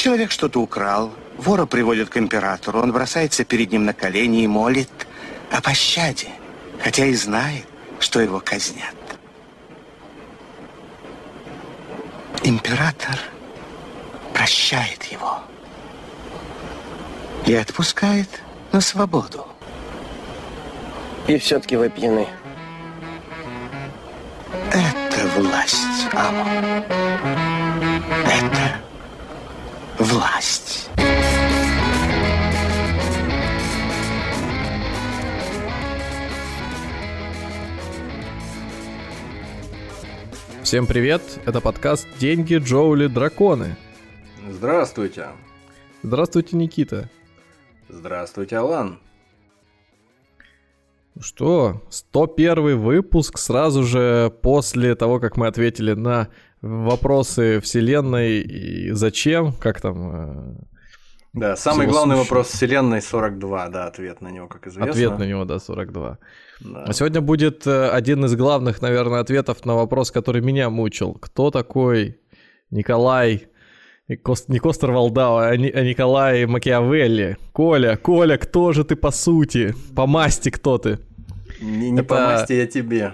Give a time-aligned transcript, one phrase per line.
[0.00, 4.88] Человек что-то украл, вора приводят к императору, он бросается перед ним на колени и молит
[5.52, 6.28] о пощаде,
[6.82, 7.66] хотя и знает,
[7.98, 8.94] что его казнят.
[12.42, 13.18] Император
[14.32, 15.42] прощает его
[17.44, 18.40] и отпускает
[18.72, 19.46] на свободу.
[21.28, 22.26] И все-таки вы пьяны.
[24.72, 26.84] Это власть, Амон.
[28.24, 28.89] Это
[30.10, 30.90] власть.
[40.62, 43.76] Всем привет, это подкаст «Деньги, Джоули, Драконы».
[44.48, 45.28] Здравствуйте.
[46.02, 47.08] Здравствуйте, Никита.
[47.88, 48.98] Здравствуйте, Алан.
[51.14, 56.28] Ну что, 101 выпуск сразу же после того, как мы ответили на
[56.62, 60.10] вопросы Вселенной и зачем, как там...
[60.12, 60.54] э,
[61.32, 62.24] Да, самый главный сущего.
[62.24, 64.90] вопрос Вселенной 42, да, ответ на него, как известно.
[64.90, 66.18] Ответ на него, да, 42.
[66.60, 66.84] Да.
[66.84, 71.14] А сегодня будет э, один из главных, наверное, ответов на вопрос, который меня мучил.
[71.14, 72.18] Кто такой
[72.70, 73.46] Николай...
[74.08, 77.36] и Кос- Не Костер Валдау, а, Ни- а Николай Макиавелли.
[77.52, 79.74] Коля, Коля, кто же ты по сути?
[79.96, 80.98] По масти кто ты?
[81.62, 83.12] Не, не это- по масти я тебе.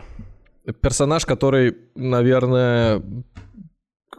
[0.72, 3.02] Персонаж, который, наверное,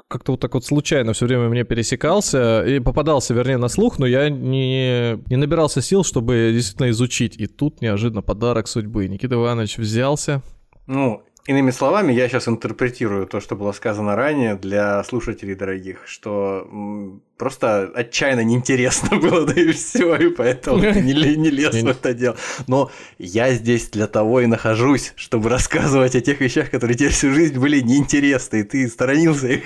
[0.08, 4.06] как-то вот так вот случайно все время мне пересекался и попадался, вернее, на слух, но
[4.06, 7.36] я не, не набирался сил, чтобы действительно изучить.
[7.38, 9.08] И тут неожиданно подарок судьбы.
[9.08, 10.42] Никита Иванович взялся.
[10.86, 16.68] Ну, иными словами, я сейчас интерпретирую то, что было сказано ранее для слушателей дорогих, что
[17.38, 22.38] просто отчаянно неинтересно было, да и все, и поэтому не, не лез в это дело.
[22.68, 27.34] Но я здесь для того и нахожусь, чтобы рассказывать о тех вещах, которые тебе всю
[27.34, 29.64] жизнь были неинтересны, и ты сторонился их.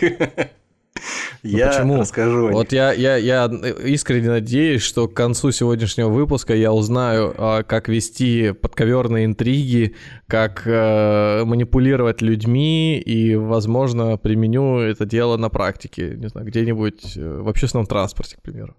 [1.44, 2.00] Я Ну почему?
[2.02, 2.50] расскажу.
[2.52, 3.46] Вот я, я, я
[3.84, 9.96] искренне надеюсь, что к концу сегодняшнего выпуска я узнаю, а, как вести подковерные интриги,
[10.28, 17.42] как э, манипулировать людьми и, возможно, применю это дело на практике, не знаю, где-нибудь э,
[17.42, 18.76] в общественном транспорте, к примеру.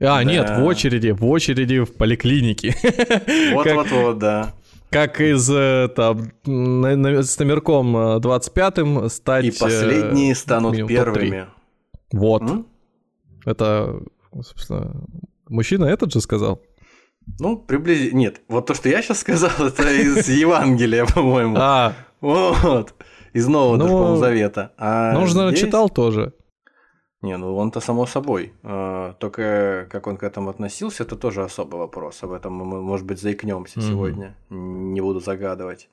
[0.00, 0.24] А, Да.
[0.24, 2.74] нет, в очереди, в очереди в поликлинике.
[3.52, 4.54] Вот-вот-вот, да.
[4.90, 9.44] Как из э, там с номерком э, 25-м стать...
[9.44, 11.46] И последние станут минимум первыми.
[12.12, 12.42] Вот.
[12.42, 12.66] М?
[13.44, 14.00] Это,
[14.42, 15.04] собственно,
[15.48, 16.60] мужчина этот же сказал.
[17.38, 18.18] Ну, приблизительно.
[18.18, 21.56] Нет, вот то, что я сейчас сказал, это из Евангелия, по-моему.
[21.58, 22.94] А, Вот.
[23.34, 24.72] Из Нового Ну, даже, по-моему, Завета.
[24.78, 26.32] А ну, он же, наверное, здесь- читал тоже.
[27.20, 28.52] Не, ну он-то само собой.
[28.62, 32.22] А, Только как он к этому относился, это тоже особый вопрос.
[32.22, 33.88] Об этом мы, может быть, заикнемся Мгм.
[33.88, 34.36] сегодня.
[34.50, 35.88] Не буду загадывать.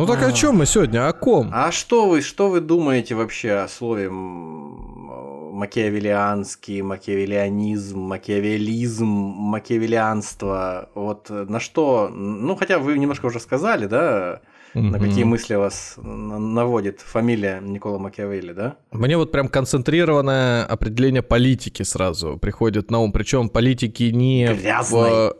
[0.00, 0.32] Ну так о А.
[0.32, 1.08] чем мы сегодня?
[1.08, 1.50] О ком?
[1.52, 10.88] А что вы, что вы думаете вообще о слове м, макиавеллианский, макиавеллианизм, макиавеллизм, макиавеллианство?
[10.94, 14.40] Вот на что, ну хотя вы немножко уже сказали, да,
[14.74, 15.00] на Мгм.
[15.00, 18.76] какие мысли вас на- наводит фамилия Никола Макиавелли, да?
[18.92, 23.12] Мне вот прям концентрированное определение политики сразу приходит на ум.
[23.12, 25.32] Причем политики не в, а,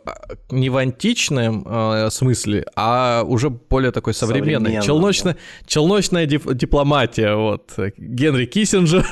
[0.49, 4.53] не в античном э, смысле, а уже более такой современной.
[4.55, 7.35] Современном, Челночно, челночная дip- дипломатия.
[7.35, 7.73] Вот.
[7.97, 9.05] Генри Киссинджер.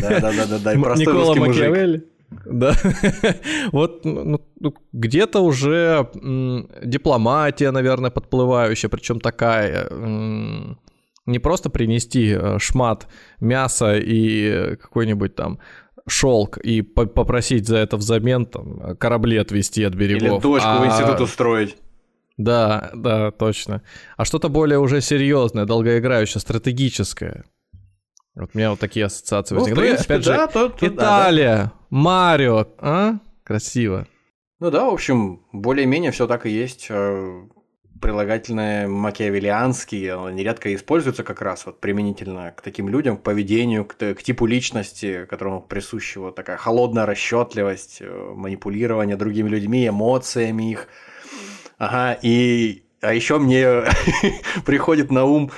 [0.00, 2.04] Да-да-да-да, и простой Никола русский мужик.
[2.30, 2.74] Да.
[3.72, 9.88] вот ну, ну, где-то уже м, дипломатия, наверное, подплывающая, причем такая.
[9.90, 10.78] м,
[11.26, 13.06] не просто принести э, шмат
[13.40, 15.58] мяса и какой-нибудь там
[16.06, 20.22] шелк и по- попросить за это взамен там, корабли отвезти от берегов.
[20.22, 21.76] Или дочку в а- институт устроить.
[22.38, 23.82] Да, да, точно.
[24.16, 27.44] А что-то более уже серьезное, долгоиграющее, стратегическое.
[28.38, 29.80] Вот у меня вот такие ассоциации Ну, возникли.
[29.80, 30.94] Принципе, опять же, да, то- то- да, да.
[30.94, 33.14] Италия, Марио, а?
[33.44, 34.06] Красиво.
[34.60, 36.86] Ну да, в общем, более-менее все так и есть.
[36.90, 37.42] Э,
[38.00, 43.96] Прилагательное макиавеллианский, оно нередко используется как раз вот применительно к таким людям, к поведению, к,
[43.96, 50.86] к типу личности, которому присуща вот такая холодная расчетливость, э, манипулирование другими людьми, эмоциями их.
[51.76, 53.82] Ага, и а еще мне
[54.64, 55.50] приходит на ум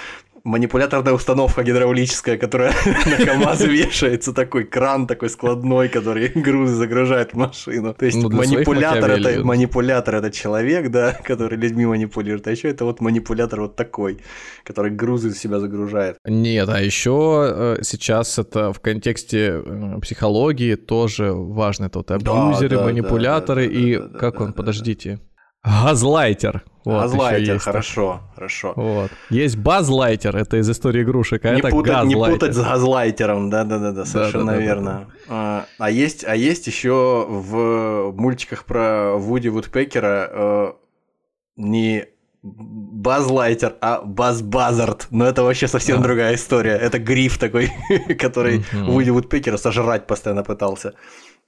[0.45, 2.73] манипуляторная установка гидравлическая, которая
[3.07, 7.95] на КАМАЗ вешается, такой кран такой складной, который грузы загружает в машину.
[7.95, 12.85] То есть Ну, манипулятор это, манипулятор это человек, да, который людьми манипулирует, а еще это
[12.85, 14.19] вот манипулятор вот такой,
[14.65, 16.17] который грузы в себя загружает.
[16.25, 21.87] Нет, а еще сейчас это в контексте э, психологии тоже важно.
[21.87, 24.53] Это вот абьюзеры, да, да, манипуляторы да, да, и да, да, как да, он, да,
[24.55, 25.21] подождите.
[25.65, 26.65] Газлайтер.
[26.85, 28.73] Вот, Газлайтер, хорошо, хорошо.
[28.75, 29.11] Вот.
[29.29, 32.29] Есть базлайтер, это из истории игрушек, а не это путать, газлайтер.
[32.29, 34.91] Не путать с газлайтером, да-да-да, совершенно да, да, верно.
[34.91, 35.07] Да, да.
[35.29, 40.73] А, а, есть, а есть еще в мультиках про Вуди Вудпекера э,
[41.57, 42.07] не
[42.43, 45.09] Базлайтер, а Баз Базард.
[45.11, 46.03] Но это вообще совсем а.
[46.03, 46.79] другая история.
[46.79, 47.71] Это гриф такой,
[48.19, 50.95] который Вуди Вудпекера сожрать постоянно пытался.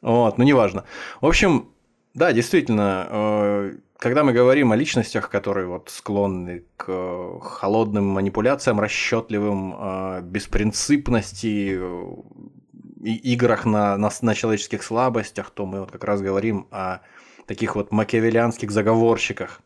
[0.02, 0.84] Вот, ну неважно.
[1.22, 1.70] В общем,
[2.12, 3.72] да, действительно, э,
[4.02, 11.78] когда мы говорим о личностях, которые вот склонны к э, холодным манипуляциям, расчетливым, э, беспринципности,
[13.04, 16.99] и играх на, на, на человеческих слабостях, то мы вот как раз говорим о
[17.46, 19.60] таких вот макиавелианских заговорщиках,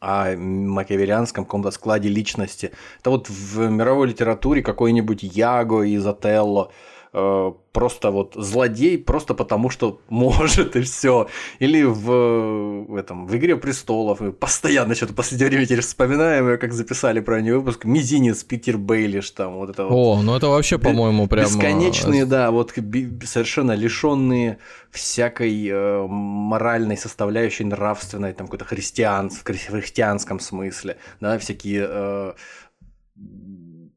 [0.00, 2.72] о макиавелианском каком-то складе личности.
[2.98, 6.72] Это вот в мировой литературе какой-нибудь Яго из Отелло–
[7.16, 11.28] Э, просто вот злодей просто потому, что может и все.
[11.60, 16.58] Или в, в этом в Игре престолов мы постоянно что-то в последнее время теперь вспоминаем,
[16.58, 17.84] как записали про нее выпуск.
[17.84, 19.92] Мизинец Питер Бейлиш там вот это вот.
[19.92, 24.58] О, ну это вообще, по-моему, прям бесконечные, да, вот совершенно лишенные
[24.90, 32.32] всякой э, моральной составляющей, нравственной, там какой-то христиан в христианском смысле, да, всякие э,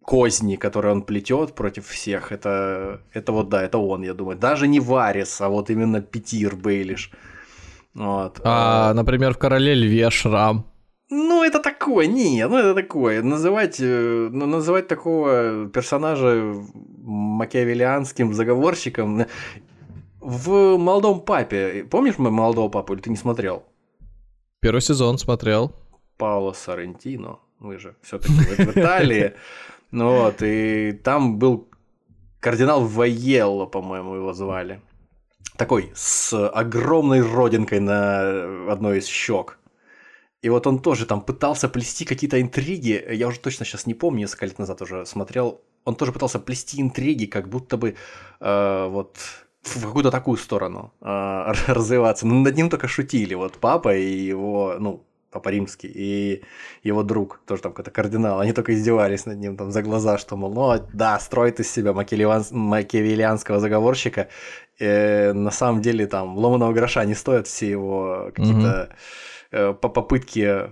[0.08, 4.38] козни, которые он плетет против всех, это, это вот да, это он, я думаю.
[4.38, 7.12] Даже не Варис, а вот именно Петир Бейлиш.
[7.94, 8.40] Вот.
[8.44, 10.64] А, например, в Короле Льве Шрам.
[11.10, 13.22] Ну, это такое, не, ну это такое.
[13.22, 16.54] Называть, э, ну, называть такого персонажа
[17.04, 19.26] макиавелианским заговорщиком
[20.22, 21.84] в «Молодом папе».
[21.84, 23.64] Помнишь мы «Молодого папу» или ты не смотрел?
[24.62, 25.74] Первый сезон смотрел.
[26.18, 27.40] Пауло Соррентино.
[27.60, 29.34] Мы же все-таки в Италии.
[29.92, 31.70] Ну вот, и там был
[32.40, 34.82] кардинал Вайелло, по-моему, его звали.
[35.58, 39.58] Такой, с огромной родинкой на одной из щек.
[40.44, 43.04] И вот он тоже там пытался плести какие-то интриги.
[43.12, 45.62] Я уже точно сейчас не помню, несколько лет назад уже смотрел.
[45.84, 47.96] Он тоже пытался плести интриги, как будто бы
[48.40, 49.18] э, вот
[49.64, 52.28] в какую-то такую сторону э, развиваться.
[52.28, 53.34] Но над ним только шутили.
[53.34, 55.07] Вот папа и его, ну,
[55.38, 56.44] Папа Римский, и
[56.84, 60.36] его друг, тоже там какой-то кардинал, они только издевались над ним там за глаза, что,
[60.36, 64.28] мол, ну да, строит из себя макиавелианского заговорщика,
[64.80, 68.90] э, на самом деле там ломаного гроша не стоят все его какие-то
[69.52, 69.72] mm-hmm.
[69.72, 70.72] э, попытки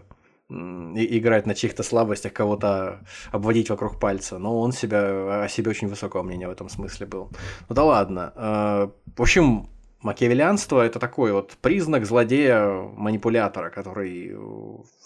[0.50, 3.00] играть на чьих-то слабостях, кого-то
[3.32, 4.38] обводить вокруг пальца.
[4.38, 7.30] Но он себя, о себе очень высокого мнения в этом смысле был.
[7.70, 8.34] Ну да ладно.
[8.36, 9.68] Э, в общем,
[10.06, 14.38] Макиавелианство– это такой вот признак злодея-манипулятора, который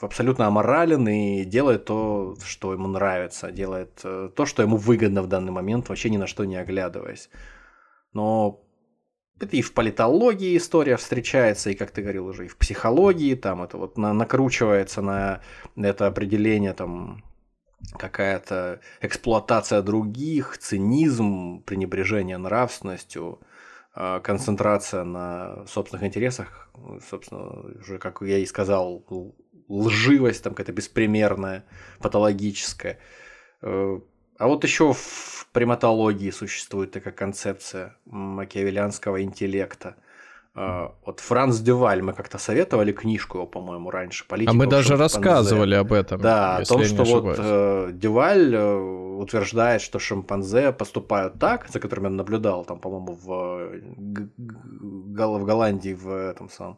[0.02, 5.28] абсолютно аморален и делает то, что ему нравится, делает э, то, что ему выгодно в
[5.28, 7.30] данный момент, вообще ни на что не оглядываясь.
[8.12, 8.62] Но
[9.40, 13.64] это и в политологии история встречается, и, как ты говорил уже, и в психологии, там
[13.64, 15.42] это вот на, накручивается на
[15.78, 17.24] это определение, там
[17.98, 23.40] какая-то эксплуатация других, цинизм, пренебрежение нравственностью–
[24.24, 26.70] концентрация на собственных интересах,
[27.10, 27.50] собственно,
[27.80, 29.04] уже, как я и сказал,
[29.68, 31.66] лживость там какая-то беспримерная,
[32.00, 33.00] патологическая.
[33.62, 34.00] Э,
[34.38, 40.09] а вот еще в приматологии существует такая концепция макиавелианского интеллекта– а,
[40.56, 44.26] вот Франц Дюваль, мы как-то советовали книжку его, по-моему, раньше.
[44.30, 46.22] А мы даже рассказывали об этом.
[46.22, 48.76] Да, о том, что вот э, Дюваль э,
[49.20, 53.72] утверждает, что шимпанзе поступают так, за которыми он наблюдал, там, по-моему, в,
[55.08, 56.78] в Голландии, в этом самом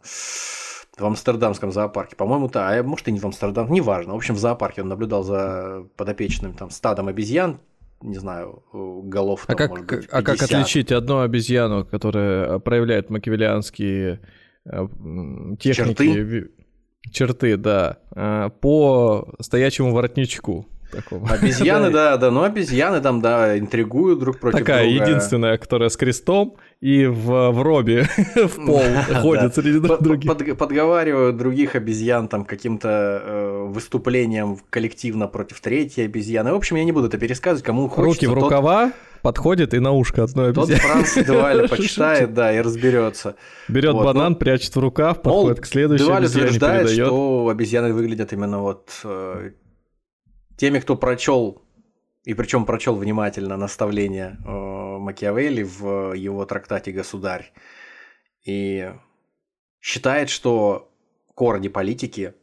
[0.97, 2.15] в Амстердамском зоопарке.
[2.15, 4.13] По-моему, да, а может и не в Амстердам, неважно.
[4.13, 7.59] В общем, в зоопарке он наблюдал за подопечным там стадом обезьян,
[8.01, 10.13] не знаю, голов а там, как, может быть, 50.
[10.13, 14.21] А как отличить одну обезьяну, которая проявляет макиавелианские
[14.65, 14.87] э,
[15.59, 16.03] техники?
[16.03, 16.51] Черты?
[17.11, 17.99] Черты, да.
[18.15, 20.67] Э, по стоячему воротничку.
[20.91, 21.27] Такого.
[21.27, 24.99] Обезьяны, да, да, но обезьяны там, да, интригуют друг против Такая друга.
[24.99, 28.81] Такая единственная, которая с крестом и в, в робе в пол
[29.21, 30.57] ходит среди других.
[30.57, 32.89] подговаривают других обезьян там каким-то
[33.23, 36.51] э, выступлением коллективно против третьей обезьяны.
[36.51, 38.25] В общем, я не буду это пересказывать, кому хочется.
[38.25, 40.81] Руки в рукава, подходит и на ушко одной обезьяны.
[40.81, 43.35] Тот Франц Деваль почитает, да, и разберется.
[43.67, 44.39] Берет вот, банан, но...
[44.39, 47.07] прячет в рукав, подходит Мол, к следующей Деваль обезьяне, утверждает, передает.
[47.07, 49.51] что обезьяны выглядят именно вот э,
[50.57, 51.61] теми, кто прочел
[52.23, 57.51] и причем прочел внимательно наставление э, Макиавелли в его трактате «Государь».
[58.45, 58.91] И
[59.79, 60.91] считает, что
[61.33, 62.33] корни политики,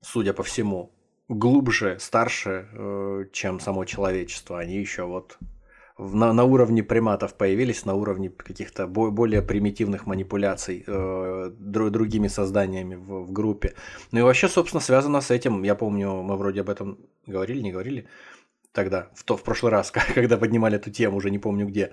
[0.00, 0.92] судя по всему,
[1.28, 4.58] глубже, старше, э, чем само человечество.
[4.58, 5.38] Они еще вот
[5.98, 13.24] на, на уровне приматов появились, на уровне каких-то более примитивных манипуляций э, другими созданиями в,
[13.24, 13.74] в группе.
[14.12, 17.72] Ну и вообще, собственно, связано с этим, я помню, мы вроде об этом говорили, не
[17.72, 18.06] говорили
[18.76, 21.92] тогда, в, то, в прошлый раз, когда поднимали эту тему, уже не помню где,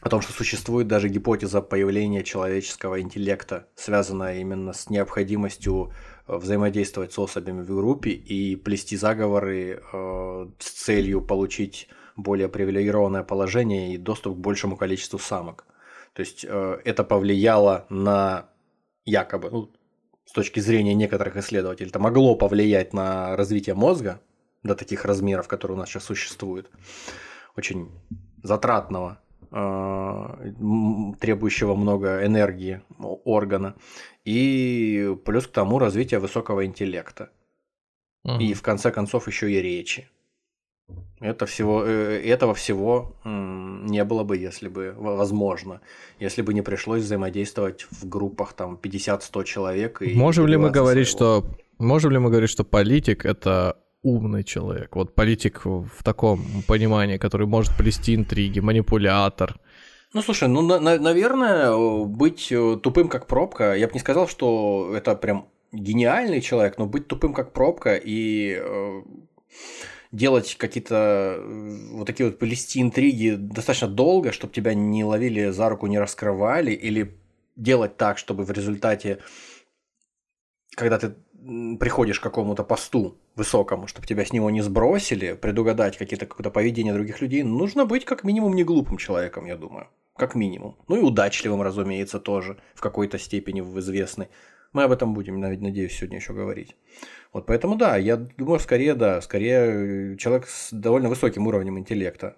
[0.00, 5.92] о том, что существует даже гипотеза появления человеческого интеллекта, связанная именно с необходимостью
[6.26, 13.24] э, взаимодействовать с особями в группе и плести заговоры э, с целью получить более привилегированное
[13.24, 15.66] положение и доступ к большему количеству самок.
[16.12, 18.48] То есть э, это повлияло на
[19.04, 19.72] якобы, ну,
[20.24, 24.20] с точки зрения некоторых исследователей, это могло повлиять на развитие мозга
[24.64, 26.70] до таких размеров, которые у нас сейчас существуют,
[27.56, 27.90] очень
[28.42, 29.20] затратного,
[29.52, 30.52] э,
[31.20, 32.82] требующего много энергии
[33.24, 33.74] органа,
[34.24, 37.30] и плюс к тому развитие высокого интеллекта.
[38.24, 38.40] Угу.
[38.40, 40.08] И в конце концов еще и речи.
[41.20, 45.80] Это всего, э, этого всего не было бы, если бы, возможно,
[46.20, 50.02] если бы не пришлось взаимодействовать в группах там 50-100 человек.
[50.02, 51.40] И можем ли мы говорить, своего.
[51.42, 54.94] что можем ли мы говорить, что политик это умный человек?
[54.94, 59.56] Вот политик в таком понимании, который может плести интриги, манипулятор.
[60.12, 61.74] Ну, слушай, ну, на, на, наверное,
[62.06, 66.86] быть э, тупым как пробка, я бы не сказал, что это прям гениальный человек, но
[66.86, 69.02] быть тупым как пробка и э,
[70.12, 75.68] делать какие-то э, вот такие вот плести интриги достаточно долго, чтобы тебя не ловили за
[75.68, 77.18] руку, не раскрывали, или
[77.56, 79.18] делать так, чтобы в результате,
[80.76, 81.14] когда ты
[81.78, 86.94] приходишь к какому-то посту высокому, чтобы тебя с него не сбросили, предугадать какие-то какое-то поведение
[86.94, 89.88] других людей, нужно быть как минимум не глупым человеком, я думаю.
[90.16, 90.76] Как минимум.
[90.88, 94.28] Ну и удачливым, разумеется, тоже в какой-то степени в известной.
[94.72, 96.76] Мы об этом будем, надеюсь, сегодня еще говорить.
[97.32, 102.36] Вот поэтому да, я думаю, скорее да, скорее человек с довольно высоким уровнем интеллекта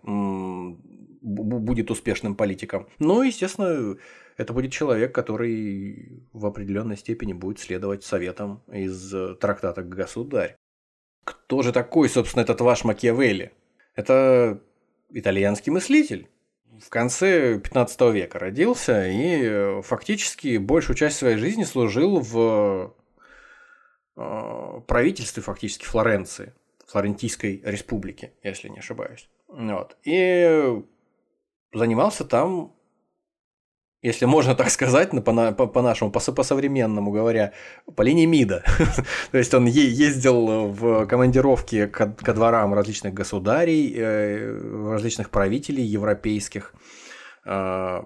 [1.23, 2.87] будет успешным политиком.
[2.99, 3.97] Ну, естественно,
[4.37, 10.57] это будет человек, который в определенной степени будет следовать советам из трактата «Государь».
[11.25, 13.53] Кто же такой, собственно, этот ваш Макиавелли?
[13.95, 14.61] Это
[15.11, 16.29] итальянский мыслитель.
[16.81, 22.95] В конце 15 века родился и фактически большую часть своей жизни служил в
[24.17, 26.55] Э, правительстве фактически Флоренции,
[26.87, 29.29] Флорентийской республики, если не ошибаюсь.
[29.49, 29.97] Вот.
[30.05, 30.83] И
[31.73, 32.75] занимался там,
[34.07, 37.53] если можно так сказать, по, по, по нашему, по, по современному говоря,
[37.97, 38.63] по линии МИДа.
[39.33, 46.73] То есть он ездил в командировки ко, ко дворам различных государей, э, различных правителей европейских,
[47.45, 48.03] э,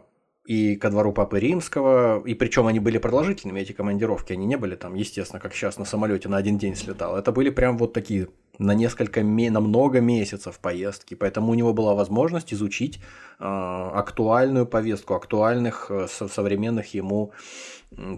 [0.50, 4.74] и ко двору Папы Римского, и причем они были продолжительными, эти командировки, они не были
[4.74, 8.26] там, естественно, как сейчас на самолете на один день слетал, это были прям вот такие
[8.58, 12.98] на несколько, на много месяцев поездки, поэтому у него была возможность изучить
[13.38, 17.30] э, актуальную повестку, актуальных э, современных ему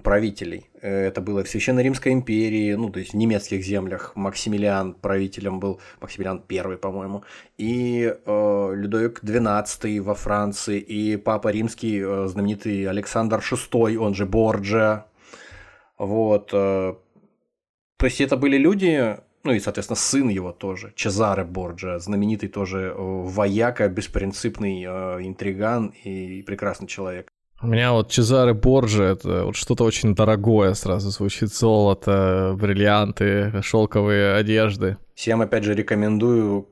[0.04, 0.70] правителей.
[0.80, 4.12] Это было в Священной Римской империи, ну, то есть в немецких землях.
[4.14, 7.24] Максимилиан правителем был, Максимилиан I, по-моему,
[7.56, 14.26] и э, Людовик XII во Франции, и Папа Римский, э, знаменитый Александр VI, он же
[14.26, 15.06] Борджа.
[15.98, 16.50] Вот.
[16.52, 16.94] Э,
[17.96, 22.78] то есть это были люди, ну и, соответственно, сын его тоже, Чезаре Борджа, знаменитый тоже
[22.78, 27.32] э, вояка, беспринципный э, интриган и прекрасный человек.
[27.62, 31.54] У меня вот Чезаре Борджи, это вот что-то очень дорогое сразу звучит.
[31.54, 34.96] Золото, бриллианты, шелковые одежды.
[35.14, 36.68] Всем, опять же, рекомендую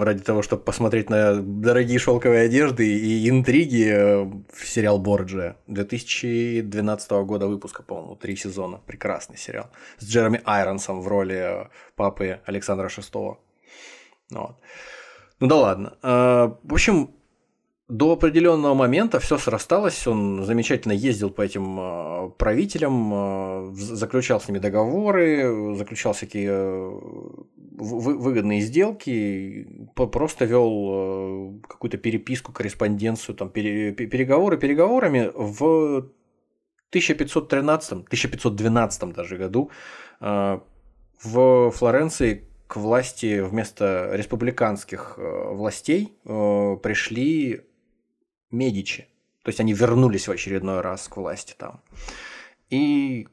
[0.00, 7.10] ради того, чтобы посмотреть на дорогие шелковые одежды и интриги э, в сериал Борджи 2012
[7.10, 8.80] года выпуска, по-моему, три сезона.
[8.86, 9.70] Прекрасный сериал.
[9.98, 11.66] С Джереми Айронсом в роли э,
[11.96, 13.36] папы Александра VI.
[14.30, 14.56] Вот.
[15.40, 15.94] Ну да ладно.
[16.02, 17.10] Э, в общем,
[17.88, 24.48] до определенного момента все срасталось, он замечательно ездил по этим э, правителям, э, заключал с
[24.48, 26.90] ними договоры, заключал всякие э,
[27.78, 35.32] выгодные сделки, просто вел какую-то переписку, корреспонденцию, там, переговоры переговорами.
[35.34, 36.10] В
[36.92, 39.70] 1513-1512 даже году
[40.20, 47.67] в Флоренции к власти вместо республиканских властей пришли
[48.50, 49.08] Медичи.
[49.42, 51.80] То есть они вернулись в очередной раз к власти там.
[52.70, 53.26] И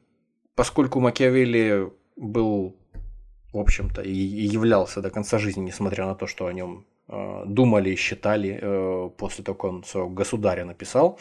[0.54, 2.76] поскольку Макиавелли был,
[3.52, 7.90] в общем-то, и являлся до конца жизни, несмотря на то, что о нем э, думали
[7.90, 11.18] и считали э, после того, как он своего государя написал,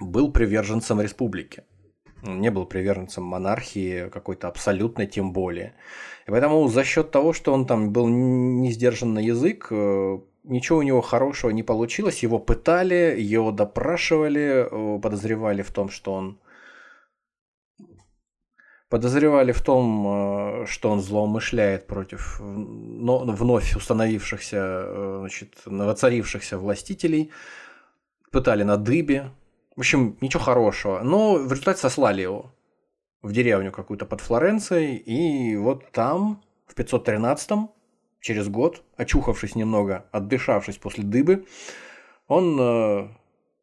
[0.00, 1.64] был приверженцем республики.
[2.22, 5.74] Не был приверженцем монархии какой-то абсолютной, тем более.
[6.26, 10.78] И поэтому за счет того, что он там был не сдержан на язык, э, ничего
[10.78, 12.22] у него хорошего не получилось.
[12.22, 14.68] Его пытали, его допрашивали,
[15.00, 16.38] подозревали в том, что он
[18.88, 27.30] подозревали в том, что он злоумышляет против вновь установившихся, значит, новоцарившихся властителей,
[28.30, 29.30] пытали на дыбе.
[29.76, 31.02] В общем, ничего хорошего.
[31.02, 32.54] Но в результате сослали его
[33.20, 37.70] в деревню какую-то под Флоренцией, и вот там, в 513-м,
[38.20, 41.46] через год, очухавшись немного, отдышавшись после дыбы,
[42.26, 43.08] он, э,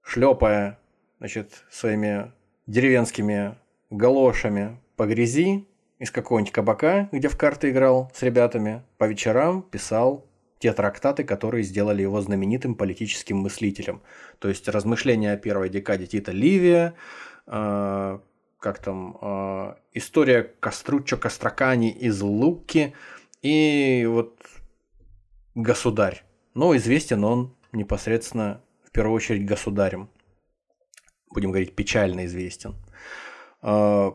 [0.01, 0.79] шлепая
[1.19, 2.31] значит, своими
[2.67, 3.57] деревенскими
[3.89, 5.65] галошами по грязи
[5.99, 10.25] из какого-нибудь кабака, где в карты играл с ребятами, по вечерам писал
[10.59, 14.01] те трактаты, которые сделали его знаменитым политическим мыслителем.
[14.39, 16.95] То есть размышления о первой декаде Тита Ливия,
[17.47, 18.19] э,
[18.59, 22.93] как там, э, история Коструччо Костракани из Луки
[23.45, 24.39] и вот
[25.53, 26.23] государь.
[26.55, 30.09] Но известен он непосредственно в первую очередь государем.
[31.29, 32.75] Будем говорить, печально известен.
[33.61, 34.11] Э,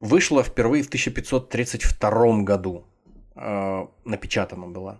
[0.00, 2.86] вышла впервые в 1532 году.
[3.36, 4.98] Э, напечатана была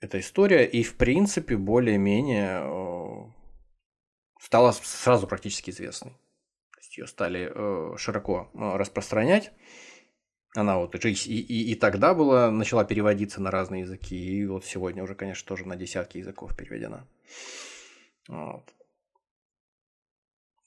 [0.00, 0.64] эта история.
[0.64, 3.30] И, в принципе, более-менее э,
[4.40, 6.12] стала сразу практически известной.
[6.96, 7.52] Ее стали
[7.98, 9.52] широко распространять.
[10.54, 15.02] Она вот и, и, и тогда была, начала переводиться на разные языки, и вот сегодня
[15.02, 17.08] уже, конечно, тоже на десятки языков переведена.
[18.28, 18.72] Вот.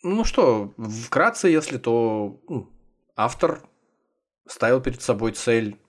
[0.03, 2.69] Ну что, вкратце, если то ну,
[3.15, 3.61] автор
[4.45, 5.79] ставил перед собой цель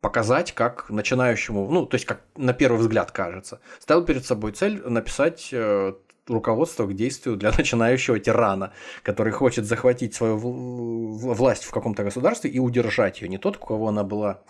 [0.00, 4.80] показать, как начинающему, ну, то есть, как на первый взгляд кажется, ставил перед собой цель
[4.82, 5.94] написать э,
[6.28, 12.58] руководство к действию для начинающего тирана, который хочет захватить свою власть в каком-то государстве и
[12.58, 13.28] удержать ее.
[13.28, 14.42] Не тот, у кого она была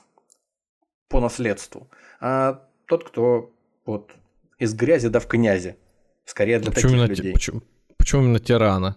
[1.08, 1.88] по наследству,
[2.20, 3.50] а тот, кто
[3.87, 4.11] вот
[4.58, 5.76] из грязи да в князи.
[6.25, 7.32] Скорее для почему таких людей.
[7.32, 7.62] Почему,
[7.97, 8.97] почему именно тирана?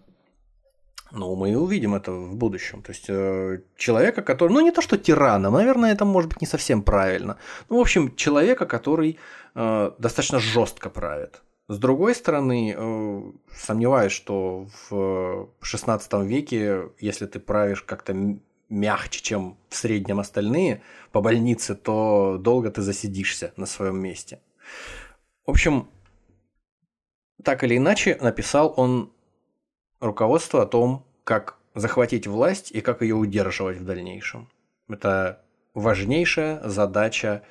[1.12, 2.82] Ну, мы увидим это в будущем.
[2.82, 6.48] То есть э, человека, который, ну не то что тирана, наверное, это может быть не
[6.48, 7.38] совсем правильно.
[7.70, 9.18] Ну, в общем, человека, который
[9.56, 11.42] э, достаточно жестко правит.
[11.72, 18.14] С другой стороны, э, сомневаюсь, что в XVI веке, если ты правишь как-то
[18.68, 20.82] мягче, чем в среднем остальные
[21.14, 24.42] по больнице, то долго ты засидишься на своем месте.
[25.46, 25.88] В общем,
[27.42, 29.14] так или иначе, написал он
[30.02, 34.50] руководство о том, как захватить власть и как ее удерживать в дальнейшем.
[34.90, 35.42] Это
[35.74, 37.44] важнейшая задача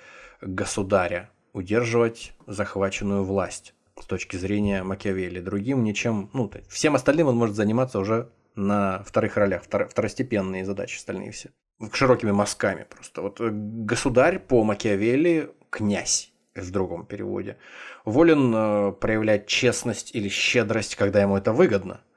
[0.42, 5.40] государя– удерживать захваченную власть с точки зрения Макиавелли.
[5.40, 11.30] Другим ничем, ну, всем остальным он может заниматься уже на вторых ролях, второстепенные задачи остальные
[11.32, 11.50] все.
[11.92, 13.22] Широкими мазками просто.
[13.22, 17.56] Вот э, государь по Макиавелли– князь в другом переводе.
[18.04, 22.00] Волен э, проявлять честность или щедрость, когда ему это выгодно–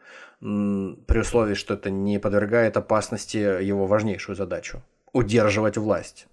[0.44, 4.82] при условии, что это не подвергает опасности его важнейшую задачу–
[5.14, 6.28] удерживать власть.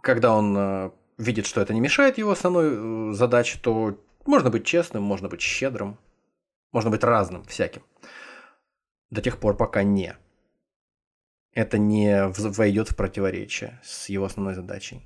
[0.00, 5.02] Когда он э, видит, что это не мешает его основной задаче, то можно быть честным,
[5.02, 5.98] можно быть щедрым,
[6.72, 7.82] можно быть разным, всяким.
[9.10, 10.16] До тех пор, пока не.
[11.52, 15.02] Это не войдет в противоречие с его основной задачей.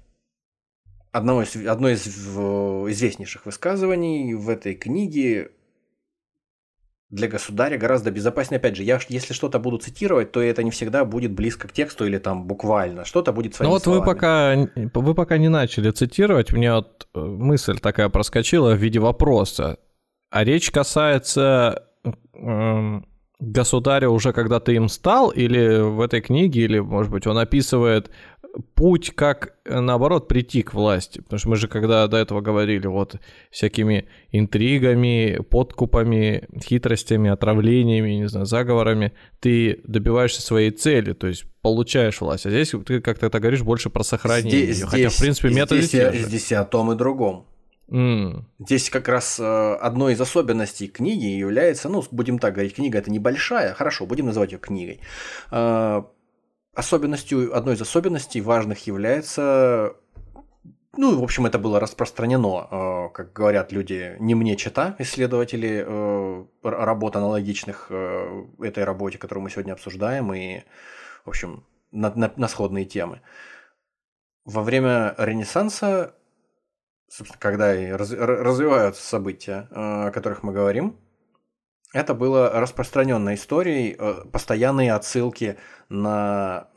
[1.12, 5.52] Одно из, одно из известнейших высказываний в этой книге
[7.12, 8.56] для государя гораздо безопаснее.
[8.56, 12.06] Опять же, я, если что-то буду цитировать, то это не всегда будет близко к тексту
[12.06, 13.04] или там буквально.
[13.04, 14.00] Что-то будет своими Ну вот словами.
[14.00, 14.56] вы пока,
[14.94, 19.76] вы пока не начали цитировать, мне вот э, мысль такая проскочила в виде вопроса.
[20.30, 21.84] А речь касается
[22.34, 23.00] э,
[23.38, 28.10] государя уже когда ты им стал, или в этой книге, или, может быть, он описывает
[28.74, 31.20] путь, как, э, наоборот, прийти к власти.
[31.20, 33.16] Потому что мы же когда до этого говорили, вот,
[33.50, 42.20] всякими интригами, подкупами, хитростями, отравлениями, не знаю, заговорами, ты добиваешься своей цели, то есть получаешь
[42.20, 42.46] власть.
[42.46, 44.86] А здесь ты как-то это говоришь больше про сохранение здесь, ее.
[44.86, 46.24] Хотя, в принципе, методы здесь, те же.
[46.26, 47.46] Здесь и о том, и другом.
[47.88, 48.44] Mm.
[48.58, 53.10] Здесь как раз э, одной из особенностей книги является, ну, будем так говорить, книга это
[53.10, 55.00] небольшая, хорошо, будем называть ее книгой
[55.50, 56.02] э,
[56.74, 59.96] особенностью, одной из особенностей важных является
[60.94, 66.44] ну, в общем, это было распространено, э, как говорят люди, не мне чита, исследователи э,
[66.62, 70.64] работ аналогичных э, этой работе, которую мы сегодня обсуждаем, и,
[71.24, 73.22] в общем, на, на, на сходные темы.
[74.44, 76.14] Во время Ренессанса,
[77.08, 80.98] собственно, когда и раз, развиваются события, о которых мы говорим,
[81.92, 83.96] это было распространенной историей,
[84.30, 85.56] постоянные отсылки
[85.88, 86.68] на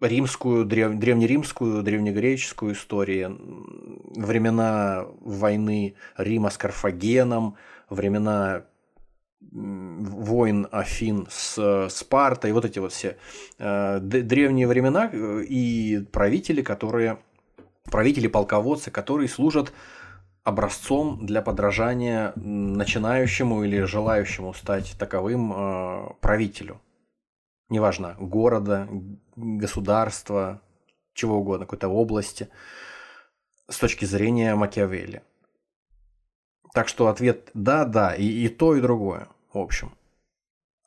[0.00, 3.38] римскую, древ, древнеримскую, древнегреческую историю,
[4.14, 7.56] времена войны Рима с Карфагеном,
[7.88, 8.64] времена
[9.40, 13.16] войн Афин с Спартой, вот эти вот все
[13.58, 17.18] э, древние времена э, и правители, которые
[17.84, 19.72] правители, полководцы, которые служат
[20.46, 26.80] образцом для подражания начинающему или желающему стать таковым э, правителю.
[27.68, 28.88] Неважно, города,
[29.34, 30.62] государства,
[31.14, 32.48] чего угодно, какой-то области,
[33.68, 35.22] с точки зрения Макиавелли.
[36.72, 39.96] Так что ответ да, да, и, и то, и другое, в общем.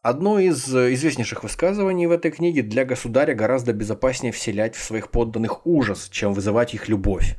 [0.01, 5.67] Одно из известнейших высказываний в этой книге для государя гораздо безопаснее вселять в своих подданных
[5.67, 7.35] ужас, чем вызывать их любовь.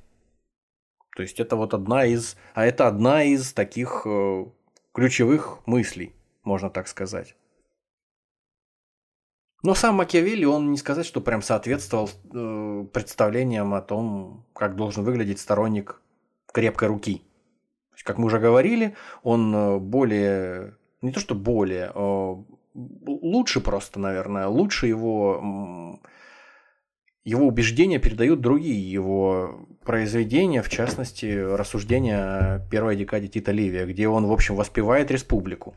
[1.20, 4.46] То есть это вот одна из, а это одна из таких э,
[4.94, 7.37] ключевых мыслей, можно так сказать.
[9.62, 15.04] Но сам Макиавелли, он не сказать, что прям соответствовал э, представлениям о том, как должен
[15.04, 16.00] выглядеть сторонник
[16.50, 17.22] крепкой руки.
[17.92, 22.35] Есть, как мы уже говорили, он э, более, не то что более, э,
[22.72, 26.00] лучше просто, наверное, лучше его
[27.31, 34.09] его убеждения передают другие его произведения, в частности, рассуждения о первой декаде Тита Ливия, где
[34.09, 35.75] он, в общем, воспевает республику.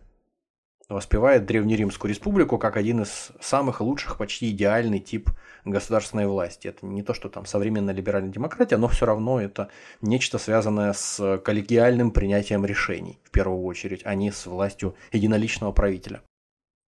[0.89, 5.29] Воспевает Древнеримскую республику как один из самых лучших, почти идеальный тип
[5.63, 6.67] государственной власти.
[6.67, 9.69] Это не то, что там современная либеральная демократия, но все равно это
[10.01, 16.21] нечто связанное с коллегиальным принятием решений, в первую очередь, а не с властью единоличного правителя.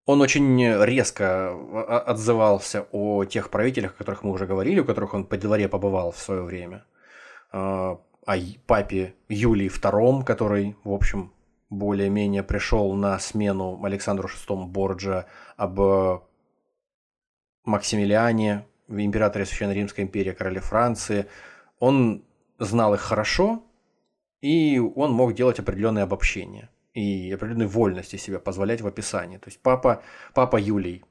[0.06, 5.14] Он очень резко а, отзывался о тех правителях, о которых мы уже говорили, у которых
[5.14, 6.84] он по дворе побывал в свое время.
[7.50, 11.32] А, о папе Юлии II, который, в общем,
[11.70, 16.22] более-менее пришел на смену Александру VI Борджа, об
[17.64, 21.26] Максимилиане, императоре Священной Римской империи, короле Франции.
[21.80, 22.24] Он
[22.60, 23.64] знал их хорошо,
[24.40, 29.36] и он мог делать определенные обобщения и определенной вольности себе позволять в описании.
[29.36, 30.02] То есть папа,
[30.34, 31.04] папа Юлий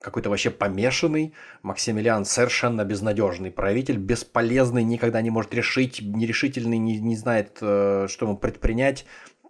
[0.00, 7.16] какой-то вообще помешанный, Максимилиан совершенно безнадежный правитель, бесполезный, никогда не может решить, нерешительный, не, не
[7.16, 9.04] знает, э, что ему предпринять,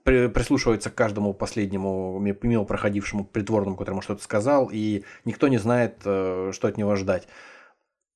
[0.05, 6.53] прислушивается к каждому последнему мимо проходившему притворному, которому что-то сказал, и никто не знает, э,
[6.55, 7.29] что от него ждать.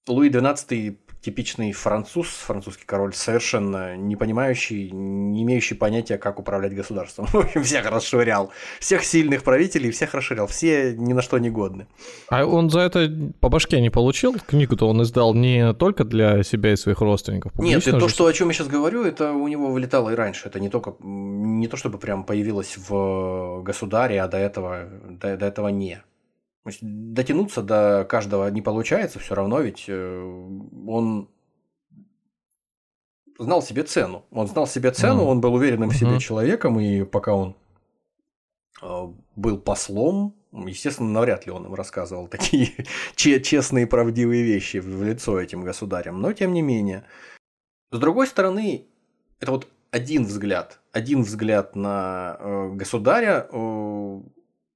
[0.09, 7.27] Луи XII типичный француз, французский король, совершенно не понимающий, не имеющий понятия, как управлять государством.
[7.33, 8.51] В общем, всех расширял.
[8.79, 10.47] Всех сильных правителей всех расширял.
[10.47, 11.87] Все ни на что не годны.
[12.29, 14.37] А он за это по башке не получил?
[14.47, 17.53] Книгу-то он издал не только для себя и своих родственников.
[17.59, 20.49] Нет, это то, что, о чем я сейчас говорю, это у него вылетало и раньше.
[20.49, 25.47] Это не только, не то чтобы прям появилось в государе, а до этого, до, до
[25.47, 26.03] этого не.
[26.63, 30.49] То есть дотянуться до каждого не получается, все равно ведь э,
[30.87, 31.31] он
[33.39, 34.27] знал себе цену.
[34.31, 35.27] Он знал себе цену, mm.
[35.27, 36.19] он был уверенным в себе mm-hmm.
[36.19, 37.57] человеком, и пока он
[38.83, 42.73] э, был послом, естественно, навряд ли он им рассказывал такие
[43.17, 46.21] честные и правдивые вещи в лицо этим государям.
[46.21, 47.05] Но тем не менее.
[47.91, 48.87] С другой стороны,
[49.41, 53.49] это вот один взгляд, один взгляд на э, государя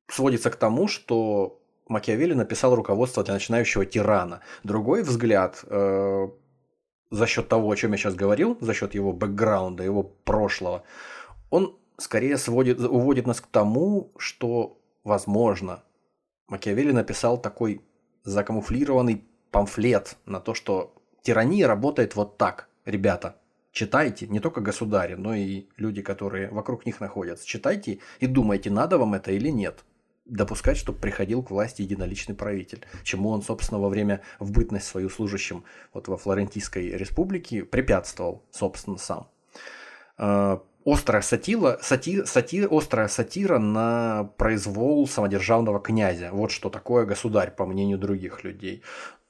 [0.08, 4.40] сводится к тому, что Макиавелли написал руководство для начинающего тирана.
[4.62, 6.28] Другой взгляд э,
[7.10, 10.82] за счет того, о чем я сейчас говорил, за счет его бэкграунда, его прошлого,
[11.50, 15.82] он скорее сводит, уводит нас к тому, что, возможно,
[16.48, 17.82] Макиавелли написал такой
[18.24, 23.36] закамуфлированный памфлет на то, что тирания работает вот так, ребята.
[23.72, 27.46] Читайте, не только государи, но и люди, которые вокруг них находятся.
[27.46, 29.84] Читайте и думайте, надо вам это или нет
[30.24, 35.10] допускать, чтобы приходил к власти единоличный правитель, чему он, собственно, во время в бытность свою
[35.10, 39.28] служащим вот во Флорентийской республике препятствовал, собственно, сам.
[40.16, 46.30] А, острая сатира, сати, сати, острая сатира на произвол самодержавного князя.
[46.32, 48.82] Вот что такое государь, по мнению других людей.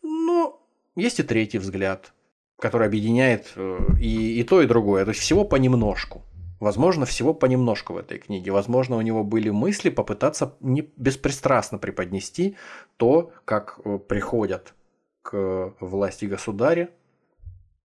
[0.03, 0.61] Но
[0.97, 2.13] есть и третий взгляд,
[2.59, 5.05] который объединяет э, и, и то, и другое.
[5.05, 6.23] То есть всего понемножку.
[6.65, 8.51] Возможно, всего понемножку в этой книге.
[8.51, 12.57] Возможно, у него были мысли попытаться не беспристрастно преподнести
[12.97, 14.73] то, как э, приходят
[15.21, 16.89] к власти государя,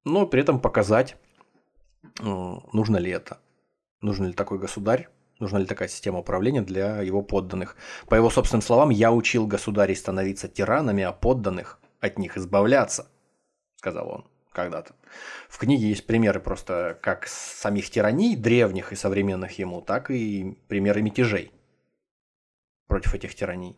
[0.06, 1.18] но при этом показать,
[2.22, 2.24] э,
[2.72, 3.40] нужно ли это.
[4.00, 7.76] Нужен ли такой государь, нужна ли такая система управления для его подданных.
[8.08, 13.12] По его собственным словам, я учил государей становиться тиранами, а подданных от них избавляться,
[13.76, 14.26] сказал он
[14.64, 14.94] когда-то.
[15.50, 21.02] В книге есть примеры просто как самих тираний, древних и современных ему, так и примеры
[21.02, 21.52] мятежей
[22.88, 23.76] против этих тираний.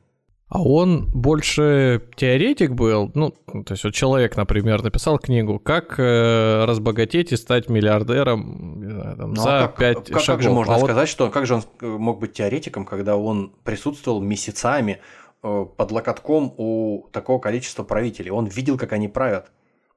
[0.52, 6.66] А он больше теоретик был, ну, то есть вот человек, например, написал книгу «Как э,
[6.66, 10.26] разбогатеть и стать миллиардером знаю, там, Ну, за а как, пять как, шагов».
[10.26, 13.16] как же можно а вот сказать, что как же он э, мог быть теоретиком, когда
[13.16, 15.00] он присутствовал месяцами
[15.42, 18.32] э, под локотком у такого количества правителей?
[18.32, 19.52] Он видел, как они правят.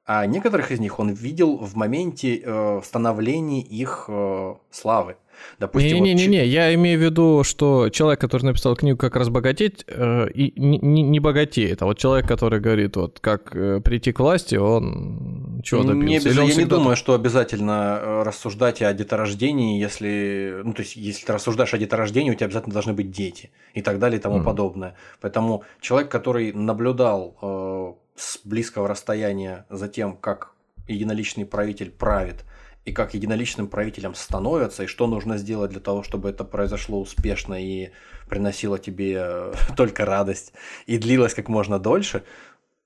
[0.07, 5.15] А некоторых из них он видел в моменте э, становления их э, славы.
[5.59, 10.29] Допустим, вот Не-не-не, я имею в виду, что человек, который написал книгу «Как разбогатеть», э,
[10.29, 14.19] и не, не- не богатеет, а вот человек, который говорит, вот как э, прийти к
[14.19, 16.29] власти, он чего Не добился?
[16.29, 20.83] обяз- Или он я не думаю, что обязательно э, рассуждать о деторождении, если, ну, то
[20.83, 24.19] есть, если ты рассуждаешь о деторождении, у тебя обязательно должны быть дети и так далее
[24.19, 24.45] и тому Мгм.
[24.45, 24.95] подобное.
[25.19, 30.51] Поэтому человек, который наблюдал э, с близкого расстояния за тем, как
[30.87, 32.45] единоличный правитель правит,
[32.85, 37.55] и как единоличным правителем становятся, и что нужно сделать для того, чтобы это произошло успешно
[37.55, 37.89] и
[38.29, 40.53] приносило тебе э, только радость
[40.85, 42.23] и длилось как можно дольше,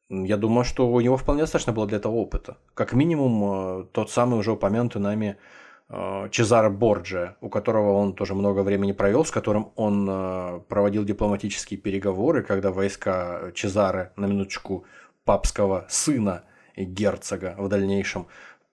[0.10, 2.58] Я думаю, что у него вполне достаточно было для этого опыта.
[2.74, 5.36] Как минимум, э, тот самый уже упомянутый нами
[5.90, 10.06] э, Чезаро Борджиа, у которого он тоже много времени провел, с которым он
[10.70, 14.86] проводил дипломатические переговоры, когда войска Чезаре, на минуточку,
[15.26, 16.44] папского сына
[16.76, 18.28] и герцога в дальнейшем,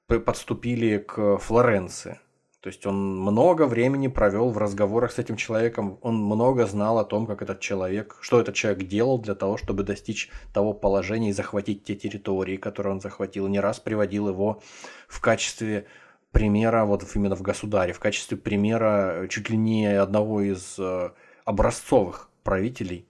[0.06, 2.20] подступили к Флоренции.
[2.66, 7.04] То есть он много времени провел в разговорах с этим человеком, он много знал о
[7.04, 11.32] том, как этот человек, что этот человек делал для того, чтобы достичь того положения и
[11.32, 13.46] захватить те территории, которые он захватил.
[13.46, 14.62] Не раз приводил его
[15.06, 15.87] в качестве
[16.32, 21.11] примера, вот именно в государе, в качестве примера чуть ли не одного из э,
[21.44, 23.06] образцовых правителей,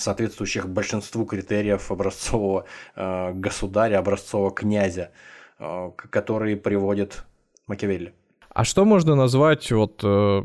[0.00, 2.64] соответствующих большинству критериев образцового
[2.96, 5.10] э, государя, образцового князя,
[5.58, 7.24] э, которые приводит
[7.66, 8.14] Макиавелли.
[8.48, 10.42] А что можно назвать, вот, э,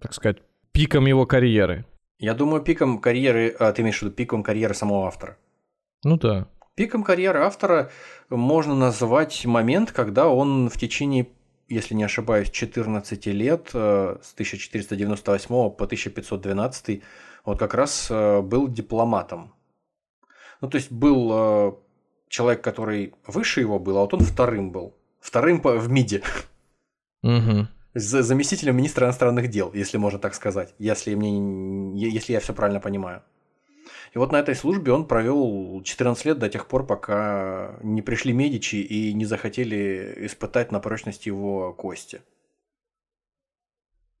[0.00, 0.38] так сказать,
[0.72, 1.84] пиком его карьеры?
[2.18, 5.36] Я думаю, пиком карьеры, а, ты имеешь в виду пиком карьеры самого автора.
[6.04, 6.48] Ну да.
[6.74, 7.90] Пиком карьеры автора
[8.28, 11.28] можно назвать момент, когда он в течение,
[11.68, 17.02] если не ошибаюсь, 14 лет, э, с 1498 по 1512,
[17.46, 19.54] вот как раз э, был дипломатом.
[20.60, 21.72] Ну, то есть был э,
[22.28, 24.94] человек, который выше его был, а вот он вторым был.
[25.20, 26.22] Вторым по- в МИДе.
[27.94, 32.52] За- заместителем министра иностранных дел, если можно так сказать, если, мне, не- если я все
[32.52, 33.22] правильно понимаю.
[34.14, 38.32] И вот на этой службе он провел 14 лет до тех пор, пока не пришли
[38.32, 42.20] Медичи и не захотели испытать на прочность его кости.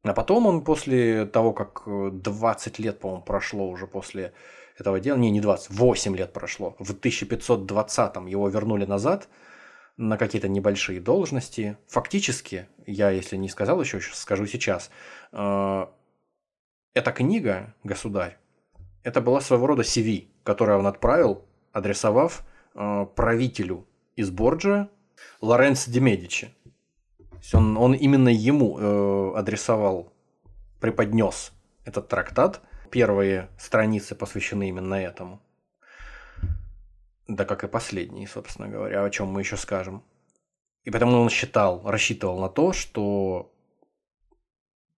[0.08, 4.32] А потом он после того, как э, 20 лет, по-моему, прошло уже после
[4.78, 9.28] этого дела, не, не 20, 8 лет прошло, в 1520-м его вернули назад
[9.96, 11.78] на какие-то небольшие должности.
[11.88, 14.90] Фактически, я, если не сказал еще, скажу сейчас,
[15.32, 15.86] э,
[16.94, 18.38] эта книга «Государь»
[19.06, 24.88] это была своего рода CV, которое он отправил, адресовав э, правителю из Борджа
[25.40, 26.55] Лоренцо де Медичи.
[27.46, 30.12] Есть он, он именно ему э, адресовал,
[30.80, 31.52] преподнес
[31.84, 32.60] этот трактат.
[32.90, 35.40] Первые страницы посвящены именно этому.
[37.28, 40.02] Да как и последние, собственно говоря, о чем мы еще скажем.
[40.82, 43.54] И потому он считал, рассчитывал на то, что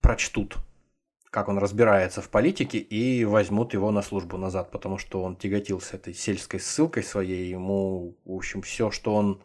[0.01, 0.57] прочтут,
[1.29, 5.97] как он разбирается в политике, и возьмут его на службу назад, потому что он тяготился
[5.97, 9.43] этой сельской ссылкой своей, ему, в общем, все, что он,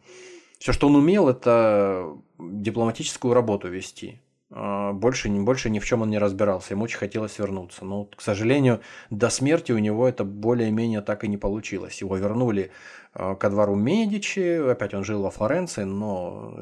[0.64, 4.22] все, что он умел, это дипломатическую работу вести.
[4.50, 7.84] А, Больше, больше ни в чем он не разбирался, ему очень хотелось вернуться.
[7.84, 12.00] Но, к сожалению, до смерти у него это более-менее так и не получилось.
[12.00, 12.72] Его вернули
[13.14, 16.58] э, ко двору Медичи, опять он жил во Флоренции, но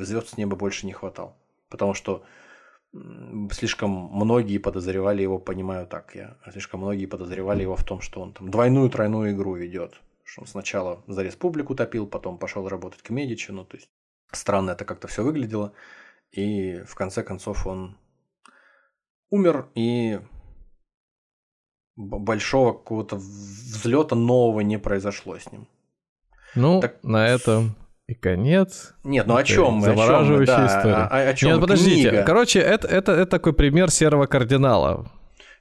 [0.00, 1.36] звезд с неба больше не хватало.
[1.68, 2.24] Потому что
[3.52, 8.32] слишком многие подозревали его, понимаю так я, слишком многие подозревали его в том, что он
[8.32, 10.00] там двойную-тройную игру ведет.
[10.30, 13.88] Что он сначала за республику топил, потом пошел работать к Медичи, ну то есть
[14.30, 15.72] странно это как-то все выглядело.
[16.32, 17.96] И в конце концов он
[19.30, 20.20] умер, и
[21.96, 25.66] большого какого-то взлета нового не произошло с ним.
[26.54, 27.74] Ну, Так- на этом
[28.06, 28.94] и конец.
[29.04, 29.86] Нет, ну о чем мы?
[29.86, 29.96] О чём мы?
[29.96, 30.94] Завораживающая Да, история.
[30.94, 32.08] о- о- о чём Нет, подождите.
[32.10, 32.24] Книга.
[32.24, 35.10] Короче, это, это, это такой пример серого кардинала.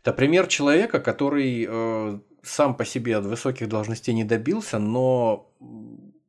[0.03, 5.51] Это пример человека, который э, сам по себе от высоких должностей не добился, но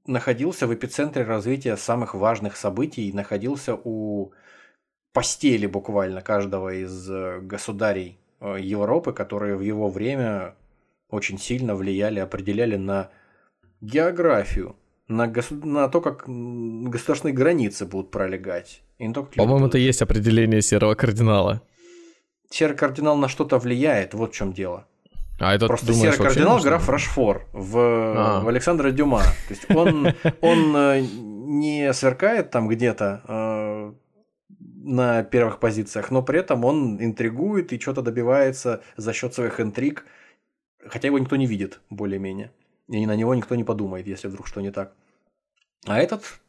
[0.06, 4.32] находился в эпицентре развития самых важных событий, находился у
[5.12, 10.54] постели буквально каждого из э, государей э, Европы, которые в его время
[11.10, 13.10] очень сильно влияли, определяли на
[13.80, 14.76] географию,
[15.08, 18.82] на, госу- на то, как государственные границы будут пролегать.
[19.44, 21.62] По-моему, это и есть определение серого кардинала.
[22.50, 24.86] серый кардинал на что-то влияет, вот в чем дело.
[25.38, 28.40] А это Просто думаешь, серый кардинал граф Рашфор в, А.
[28.40, 29.22] в Александра Дюма.
[29.22, 30.08] То есть он,
[30.40, 33.92] он э, не сверкает там где-то э,
[34.58, 40.04] на первых позициях, но при этом он интригует и что-то добивается за счет своих интриг,
[40.84, 42.50] хотя его никто не видит, более-менее.
[42.88, 44.92] И на него никто не подумает, если вдруг что не так.
[45.86, 46.40] А этот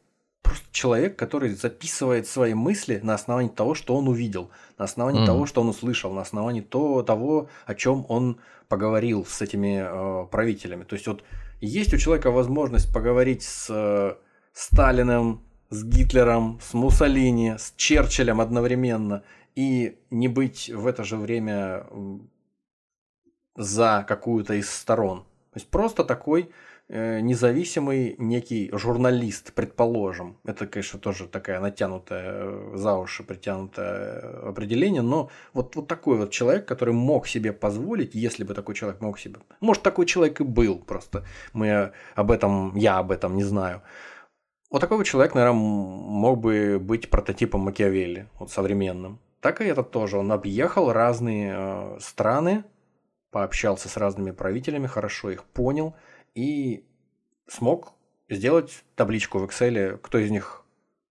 [0.50, 5.26] просто человек, который записывает свои мысли на основании того, что он увидел, на основании Мгм.
[5.26, 10.26] того, что он услышал, на основании то, того, о чем он поговорил с этими э,
[10.26, 10.84] правителями.
[10.84, 11.22] То есть вот
[11.60, 14.14] есть у человека возможность поговорить с э,
[14.52, 19.22] Сталиным, с Гитлером, с Муссолини, с Черчиллем одновременно
[19.54, 21.86] и не быть в это же время
[23.56, 25.20] за какую-то из сторон.
[25.52, 26.50] То есть просто такой
[26.90, 30.36] независимый некий журналист, предположим.
[30.44, 36.18] Это, конечно, тоже такая натянутая э, за уши притянутое э, определение, но вот, вот такой
[36.18, 39.36] вот человек, который мог себе позволить, если бы такой человек мог себе...
[39.60, 41.24] Может, такой человек и был просто.
[41.52, 43.82] Мы об этом, я об этом не знаю.
[44.68, 49.20] Вот такой вот человек, наверное, мог бы быть прототипом Макиавелли, вот современным.
[49.40, 50.18] Так и этот тоже.
[50.18, 52.64] Он объехал разные э, страны,
[53.30, 55.94] пообщался с разными правителями, хорошо их понял
[56.34, 56.84] и
[57.46, 57.94] смог
[58.28, 60.64] сделать табличку в Excel, кто из них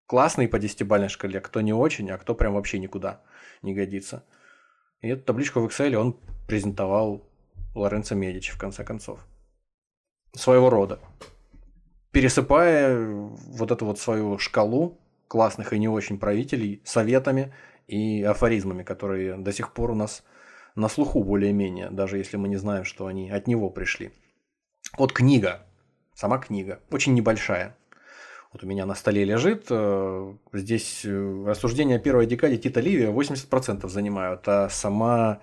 [0.08, 3.22] классный по десятибалльной шкале, кто не очень, а кто прям вообще никуда
[3.62, 4.24] не годится.
[5.02, 7.24] И эту табличку в Excel он презентовал
[7.76, 9.20] Лоренцо Медичи, в конце концов.
[10.34, 11.00] Своего рода.
[12.12, 17.54] Пересыпая вот эту вот свою шкалу классных и не очень правителей советами
[17.88, 20.24] и афоризмами, которые до сих пор у нас
[20.76, 24.12] на слуху более-менее, даже если мы не знаем, что они от него пришли.
[25.00, 25.62] Вот книга,
[26.14, 27.74] сама книга, очень небольшая.
[28.52, 33.10] Вот у меня на столе лежит, э, здесь э, рассуждения о первой декаде Тита Ливия
[33.10, 35.40] 80% занимают, а сама,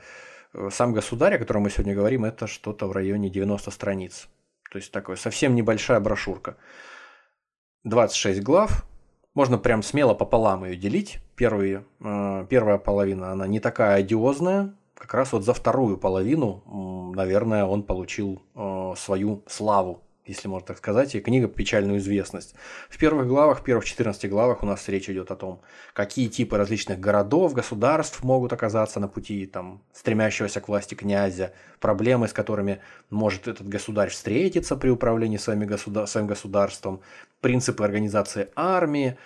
[0.52, 4.28] э, сам государь, о котором мы сегодня говорим, это что-то в районе 90 страниц.
[4.70, 6.58] То есть такая совсем небольшая брошюрка.
[7.84, 8.84] 26 глав,
[9.32, 11.18] можно прям смело пополам ее делить.
[11.34, 14.74] Первые, первая половина, она не такая одиозная.
[14.96, 20.78] Как раз вот за вторую половину, наверное, он получил э, свою славу, если можно так
[20.78, 22.54] сказать, и книга «Печальную известность».
[22.88, 25.60] В первых главах, в первых 14 главах у нас речь идет о том,
[25.92, 32.26] какие типы различных городов, государств могут оказаться на пути там, стремящегося к власти князя, проблемы,
[32.26, 32.80] с которыми
[33.10, 37.02] может этот государь встретиться при управлении своими государ- своим государством,
[37.40, 39.16] принципы организации армии.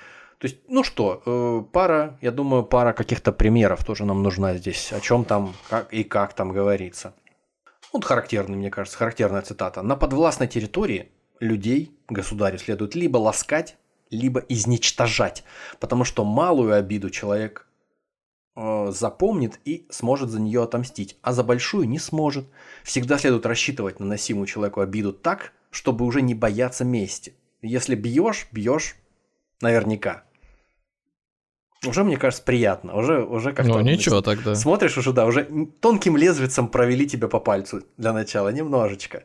[0.40, 4.90] То есть, ну что, э, пара, я думаю, пара каких-то примеров тоже нам нужна здесь,
[4.90, 7.12] о чем там как, и как там говорится.
[7.92, 9.82] Вот характерный, мне кажется, характерная цитата.
[9.82, 13.76] На подвластной территории людей государю следует либо ласкать,
[14.08, 15.44] либо изничтожать,
[15.78, 17.68] потому что малую обиду человек
[18.56, 22.46] э, запомнит и сможет за нее отомстить, а за большую не сможет.
[22.82, 27.34] Всегда следует рассчитывать наносимую человеку обиду так, чтобы уже не бояться мести.
[27.60, 28.96] Если бьешь, бьешь
[29.60, 30.24] наверняка.
[31.86, 32.94] Уже, мне кажется, приятно.
[32.94, 33.72] Уже, уже как-то...
[33.72, 34.54] Ну, ничего тогда.
[34.54, 35.48] Смотришь уже, да, уже
[35.80, 39.24] тонким лезвицем провели тебя по пальцу для начала, немножечко.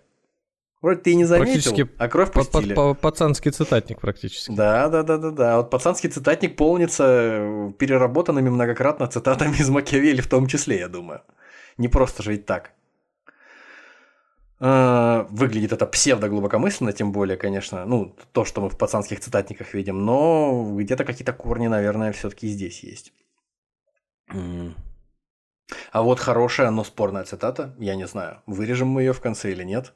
[0.82, 2.74] Вроде ты и не заметил, Практически а кровь По- по- пустили.
[2.74, 4.52] по- Пацанский цитатник практически.
[4.52, 5.58] Да, да, да, да, да.
[5.58, 11.22] Вот пацанский цитатник полнится э, переработанными многократно цитатами из Макиавелли в том числе, я думаю.
[11.78, 12.72] Не просто же ведь так.
[14.68, 20.04] А, Выглядит это псевдоглубокомысленно, тем более, конечно, ну, то, что мы в пацанских цитатниках видим,
[20.04, 23.14] но где-то какие-то корни, наверное, все-таки здесь есть.
[24.28, 29.64] А вот хорошая, но спорная цитата, я не знаю, вырежем мы ее в конце или
[29.64, 29.94] нет.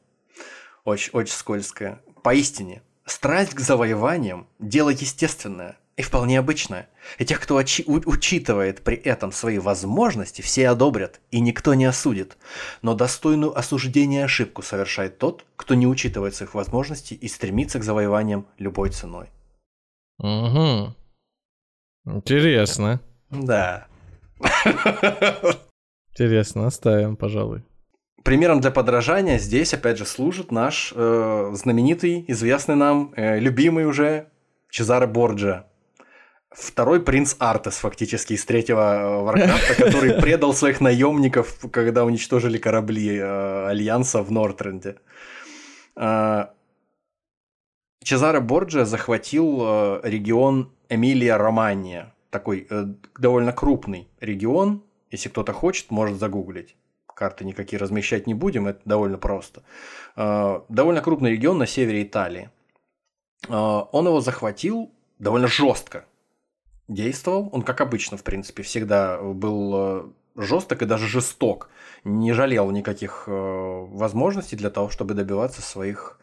[0.86, 2.04] Очень, очень скользкая.
[2.24, 6.88] Поистине, страсть к завоеваниям– дело естественное и вполне обычное.
[7.18, 12.38] И тех, кто очи- учитывает при этом свои возможности, все одобрят, и никто не осудит.
[12.82, 18.48] Но достойную осуждения ошибку совершает тот, кто не учитывает своих возможностей и стремится к завоеваниям
[18.58, 19.28] любой ценой.
[20.20, 20.96] Угу.
[22.06, 23.02] Интересно.
[23.30, 23.88] Да.
[26.12, 27.66] Интересно, оставим, пожалуй.
[28.24, 34.30] Примером для подражания здесь, опять же, служит наш э, знаменитый, известный нам, э, любимый уже
[34.70, 35.66] Чезаре Борджа.
[36.52, 43.18] Второй принц Артас, фактически, из третьего э, Варкрафта, который предал своих наемников, когда уничтожили корабли
[43.18, 44.96] э, Альянса в Нортренде.
[45.96, 46.48] Э,
[48.04, 52.16] Чезаре Борджа захватил э, регион Эмилия-Романия.
[52.32, 54.84] Такой э, довольно крупный регион.
[55.12, 56.76] Если кто-то хочет, может загуглить.
[57.06, 59.62] Карты никакие размещать не будем, это довольно просто.
[60.16, 62.50] Э, довольно крупный регион на севере Италии.
[63.48, 66.06] Э, он его захватил довольно жестко.
[66.90, 67.50] Действовал.
[67.52, 71.70] Он, как обычно, в принципе, всегда был э, жесток и даже жесток,
[72.04, 76.20] не жалел никаких э, возможностей для того, чтобы добиваться своих,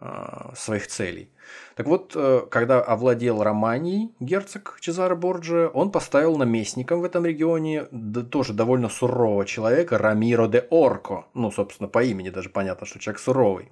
[0.00, 1.30] э, своих целей.
[1.74, 7.86] Так вот, э, когда овладел Романией герцог Чезаро Борджи, он поставил наместником в этом регионе
[7.90, 11.26] да, тоже довольно сурового человека Рамиро де Орко.
[11.34, 13.70] Ну, собственно, по имени даже понятно, что человек суровый.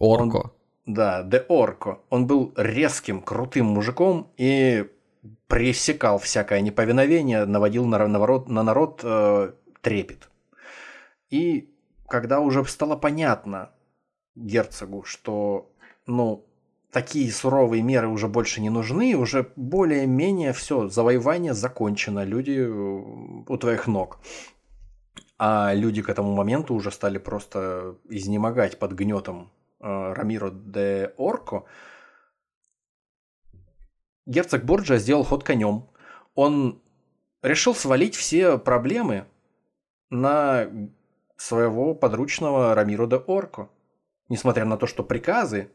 [0.00, 0.36] Орко.
[0.36, 0.52] Он,
[0.86, 2.00] да, де Орко.
[2.10, 4.88] Он был резким, крутым мужиком и
[5.46, 10.28] пресекал всякое неповиновение, наводил на народ, на народ э, трепет.
[11.30, 11.70] И
[12.06, 13.70] когда уже стало понятно
[14.34, 15.70] герцогу, что
[16.06, 16.46] ну,
[16.92, 23.56] такие суровые меры уже больше не нужны, уже более-менее все, завоевание закончено, люди э, у
[23.58, 24.20] твоих ног.
[25.38, 29.50] А люди к этому моменту уже стали просто изнемогать под гнетом
[29.80, 31.64] э, Рамиро де Орко.
[34.28, 35.88] Герцог Борджа сделал ход конем.
[36.34, 36.80] Он
[37.42, 39.24] решил свалить все проблемы
[40.10, 40.68] на
[41.36, 43.70] своего подручного Рамиро де Орко.
[44.28, 45.70] Несмотря на то, что приказы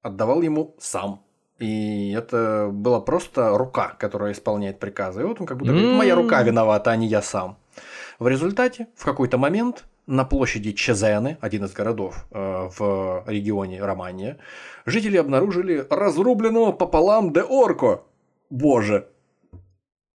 [0.00, 1.24] отдавал ему сам.
[1.58, 5.22] И это была просто рука, которая исполняет приказы.
[5.22, 7.58] И вот он как будто говорит, моя рука виновата, а не я сам.
[8.20, 14.38] В результате, в какой-то момент, на площади Чезены, один из городов э, в регионе Романия,
[14.86, 18.00] жители обнаружили разрубленного пополам де Орко.
[18.50, 19.06] Боже!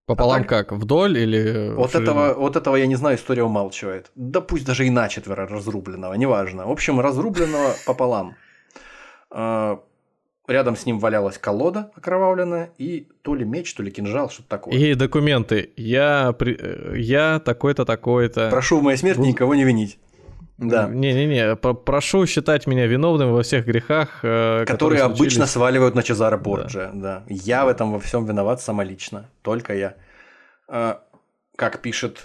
[0.06, 0.72] Пополам а так, как?
[0.72, 1.74] Вдоль или...
[1.74, 4.10] Вот этого, вот этого я не знаю, история умалчивает.
[4.14, 6.66] Да пусть даже и на четверо разрубленного, неважно.
[6.66, 8.34] В общем, разрубленного пополам.
[10.46, 14.48] Э, рядом с ним валялась колода окровавленная и то ли меч, то ли кинжал, что-то
[14.48, 14.74] такое.
[14.74, 15.70] И документы.
[15.76, 16.34] Я,
[16.94, 18.50] я такой-то, такой-то.
[18.50, 19.98] Прошу в моей смерти никого не винить.
[20.58, 20.88] Да.
[20.88, 26.38] Не-не-не, прошу считать меня виновным во всех грехах, э, которые, которые обычно сваливают на Чезаро
[26.38, 26.90] Борджа.
[26.92, 27.22] Да.
[27.22, 27.22] да.
[27.28, 29.28] Я в этом во всем виноват самолично.
[29.42, 29.94] Только я.
[30.68, 30.96] Э,
[31.56, 32.24] как пишет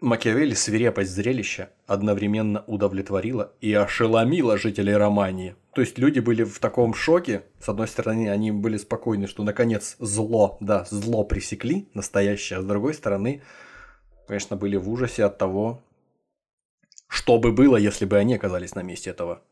[0.00, 5.56] Макиавелли свирепость зрелища одновременно удовлетворила и ошеломила жителей Романии.
[5.74, 7.44] То есть люди были в таком шоке.
[7.60, 12.58] С одной стороны, они были спокойны, что наконец зло, да, зло пресекли, настоящее.
[12.58, 13.42] А с другой стороны,
[14.28, 15.82] конечно, были в ужасе от того,
[17.08, 19.42] что бы было, если бы они оказались на месте этого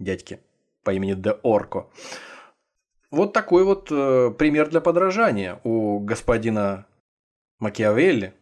[0.00, 0.40] дядьки
[0.82, 1.86] по имени Де Орко.
[3.12, 6.86] Вот такой вот э, пример для подражания у господина
[7.60, 8.34] Макиавелли,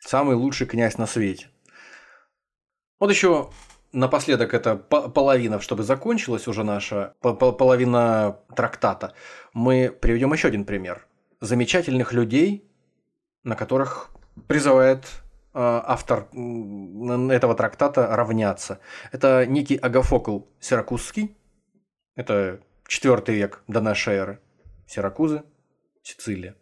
[0.00, 1.48] Самый лучший князь на свете.
[2.98, 3.50] Вот еще
[3.92, 9.14] напоследок это половина, чтобы закончилась уже наша половина трактата.
[9.52, 11.06] Мы приведем еще один пример.
[11.40, 12.68] Замечательных людей,
[13.44, 14.10] на которых
[14.46, 15.06] призывает
[15.52, 18.80] а, автор этого трактата равняться.
[19.12, 21.36] Это некий Агафокл Сиракузский,
[22.14, 24.40] это четвертый век до нашей эры,
[24.86, 25.42] Сиракузы,
[26.02, 26.54] Сицилия,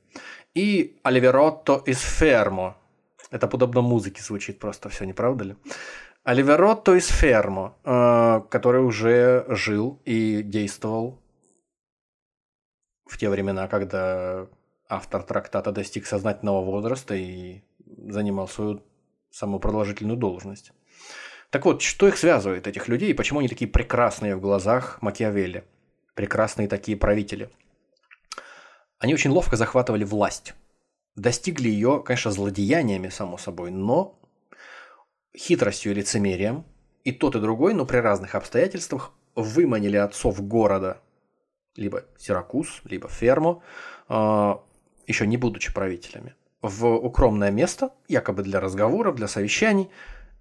[0.55, 2.77] и Оливеротто из Фермо,
[3.31, 5.57] это подобно музыке звучит просто все, не правда ли?
[6.25, 11.19] Оливеротто из Фермо, э, который уже жил и действовал
[13.07, 14.47] в те времена, когда
[14.89, 17.63] автор трактата достиг сознательного возраста и
[18.09, 18.83] занимал свою
[19.31, 20.73] самую продолжительную должность.
[21.51, 25.65] Так вот, что их связывает, этих людей, и почему они такие прекрасные в глазах Макиавелли?
[26.15, 27.49] Прекрасные такие правители.
[28.99, 30.55] Они очень ловко захватывали власть
[31.19, 34.19] достигли ее, конечно, злодеяниями, само собой, но
[35.37, 36.65] хитростью и лицемерием.
[37.05, 41.01] И тот, и другой, но при разных обстоятельствах выманили отцов города,
[41.77, 43.63] либо Сиракуз, либо Фермо,
[44.09, 44.63] а,
[45.07, 49.89] еще не будучи правителями, в укромное место, якобы для разговоров, для совещаний,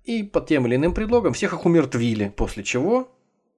[0.04, 3.10] и под тем или иным предлогом всех их умертвили, после чего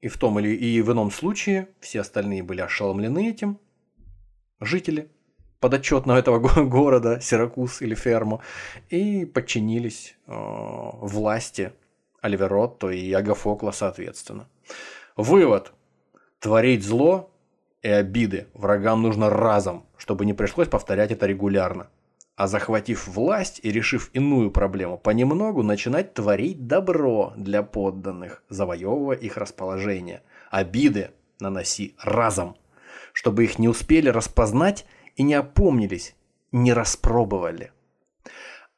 [0.02, 3.60] и в том или и в ином случае все остальные были ошеломлены этим,
[4.60, 5.10] жители
[5.60, 8.42] подотчетного этого города, Сиракуз или Ферму,
[8.90, 11.74] и подчинились э, власти
[12.22, 14.48] Альверотто и Агафокла соответственно.
[15.16, 15.74] Вывод.
[16.40, 17.32] Творить зло
[17.82, 21.90] и обиды врагам нужно разом, чтобы не пришлось повторять это регулярно.
[22.36, 29.36] А захватив власть и решив иную проблему, понемногу начинать творить добро для подданных, завоевывая их
[29.36, 30.22] расположение.
[30.50, 32.56] Обиды наноси разом,
[33.12, 34.86] чтобы их не успели распознать
[35.20, 36.16] и не опомнились,
[36.54, 37.72] не распробовали.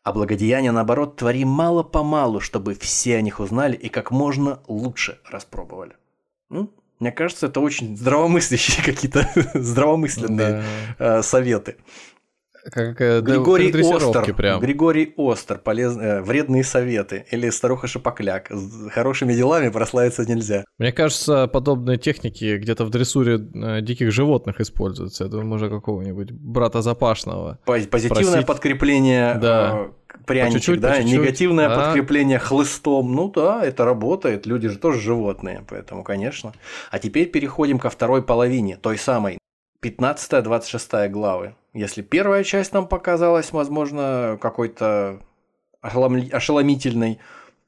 [0.04, 5.94] А благодеяние, наоборот, твори мало-помалу, чтобы все о них узнали и как можно лучше распробовали.
[6.50, 10.64] Ну, мне кажется, это очень здравомыслящие какие-то здравомысленные
[10.98, 11.20] да.
[11.20, 11.78] э, советы.
[12.72, 14.60] Как э, Григорий Остер, прям.
[14.62, 15.98] Григорий Остер, полез...
[15.98, 17.26] э, вредные советы.
[17.32, 18.48] Или старуха Шапокляк.
[18.52, 20.64] С хорошими делами прославиться нельзя.
[20.78, 25.24] Мне кажется, подобные техники где-то в дрессуре э, диких животных используются.
[25.24, 27.60] Я думаю, можно какого-нибудь брата Запашного.
[27.66, 28.46] По- Позитивное Спросить.
[28.48, 29.88] подкрепление Да.
[30.28, 31.20] пряничек, По чуть-чуть, да, по чуть-чуть.
[31.20, 31.76] негативное Да.
[31.76, 33.14] подкрепление хлыстом.
[33.16, 34.46] Ну да, это работает.
[34.46, 36.54] Люди же тоже животные, поэтому, конечно.
[36.92, 39.38] А теперь переходим ко второй половине, той самой
[39.82, 41.56] 15-26 главы.
[41.74, 45.22] Если первая часть нам показалась, возможно, какой-то
[45.82, 47.20] ошелом- ошеломительной,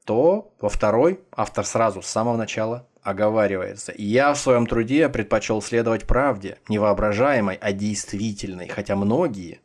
[0.04, 3.92] то во второй автор сразу с самого начала оговаривается.
[3.96, 9.60] Я в своем труде предпочел следовать правде, не воображаемой, а действительной, хотя многие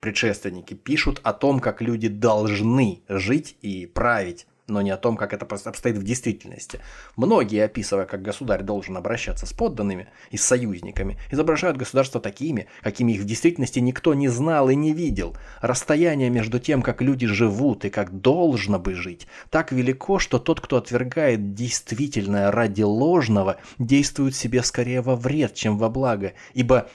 [0.00, 5.32] предшественники пишут о том, как люди должны жить и править, но не о том, как
[5.32, 6.80] это обстоит в действительности.
[7.16, 13.12] Многие, описывая, как государь должен обращаться с подданными и с союзниками, изображают государство такими, какими
[13.12, 15.36] их в действительности никто не знал и не видел.
[15.60, 20.60] Расстояние между тем, как люди живут и как должно бы жить, так велико, что тот,
[20.60, 26.88] кто отвергает действительное ради ложного, действует себе скорее во вред, чем во благо, ибо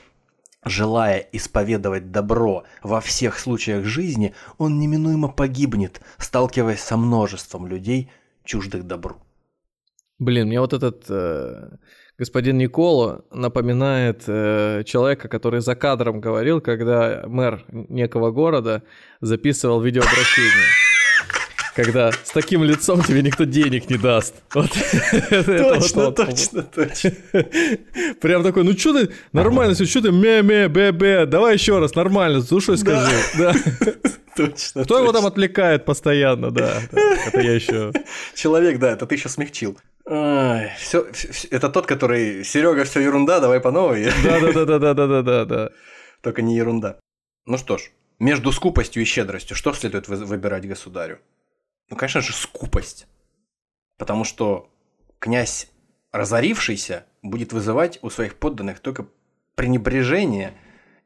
[0.66, 8.09] Желая исповедовать добро во всех случаях жизни, он неминуемо погибнет, сталкиваясь со множеством людей,
[8.43, 9.18] чуждых добру.
[10.18, 11.78] Блин, мне вот этот э,
[12.18, 18.84] господин Никола напоминает э, человека, который за кадром говорил, когда мэр некого города
[19.22, 20.94] записывал видеообращение.
[21.76, 24.36] Когда с таким лицом тебе никто денег не даст.
[24.53, 24.69] Вот.
[25.95, 26.34] Вот он.
[26.73, 27.11] точно.
[28.21, 32.39] Прям такой, ну что ты, нормально все, что ты, ме-ме, бе-бе, давай еще раз, нормально,
[32.39, 33.11] с душой скажи.
[33.38, 33.53] Да.
[34.36, 34.84] Точно.
[34.84, 35.28] Кто его там точно.
[35.28, 36.82] отвлекает постоянно, да.
[36.91, 37.01] да.
[37.28, 37.91] Это я еще...
[38.36, 39.78] Человек, да, это ты еще смягчил.
[40.05, 41.07] все,
[41.51, 44.11] это тот, который Серега, все ерунда, давай по новой.
[44.23, 45.69] Да-да-да-да-да-да-да.
[46.21, 46.99] Только не ерунда.
[47.45, 51.19] Ну что ж, между скупостью и щедростью что следует вы- выбирать государю?
[51.89, 53.07] Ну, конечно же, скупость.
[53.97, 54.69] Потому что
[55.19, 55.69] князь,
[56.11, 59.07] разорившийся, будет вызывать у своих подданных только
[59.55, 60.53] пренебрежение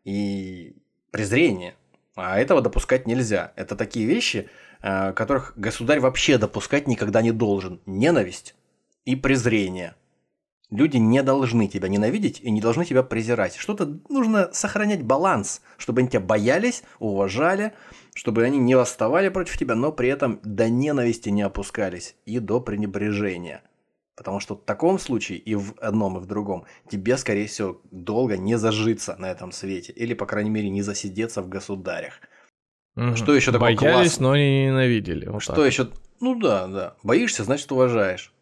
[0.04, 0.76] и
[1.12, 1.76] презрение.
[2.16, 3.54] А этого допускать нельзя.
[3.56, 4.50] Это такие вещи,
[4.82, 7.80] э, которых государь вообще допускать никогда не должен.
[7.86, 8.56] Ненависть
[9.06, 9.96] и презрение.
[10.70, 13.56] Люди не должны тебя ненавидеть и не должны тебя презирать.
[13.56, 17.74] Что-то нужно сохранять баланс, чтобы они тебя боялись, уважали,
[18.20, 22.60] чтобы они не восставали против тебя, но при этом до ненависти не опускались и до
[22.60, 23.64] пренебрежения.
[24.18, 28.36] Потому что в таком случае и в одном, и в другом тебе, скорее всего, долго
[28.36, 29.94] не зажиться на этом свете.
[29.94, 32.20] Или, по крайней мере, не засидеться в государях.
[32.96, 33.16] Мгм.
[33.16, 34.32] Что еще такого Боялись, классного?
[34.32, 35.26] но не ненавидели.
[35.30, 35.68] Вот Что так.
[35.68, 35.90] еще?
[36.20, 36.96] Ну да, да.
[37.04, 38.34] Боишься, значит уважаешь.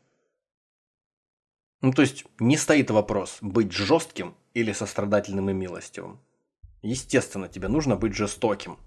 [1.82, 6.19] Ну то есть не стоит вопрос, быть жестким или сострадательным и милостивым.
[6.82, 8.80] Естественно, тебе нужно быть жестоким.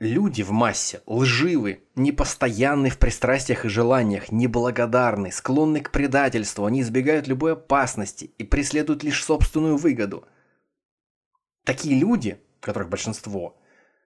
[0.00, 7.28] Люди в массе лживы, непостоянны в пристрастиях и желаниях, неблагодарны, склонны к предательству, они избегают
[7.28, 10.26] любой опасности и преследуют лишь собственную выгоду.
[11.66, 13.58] Такие люди, которых большинство,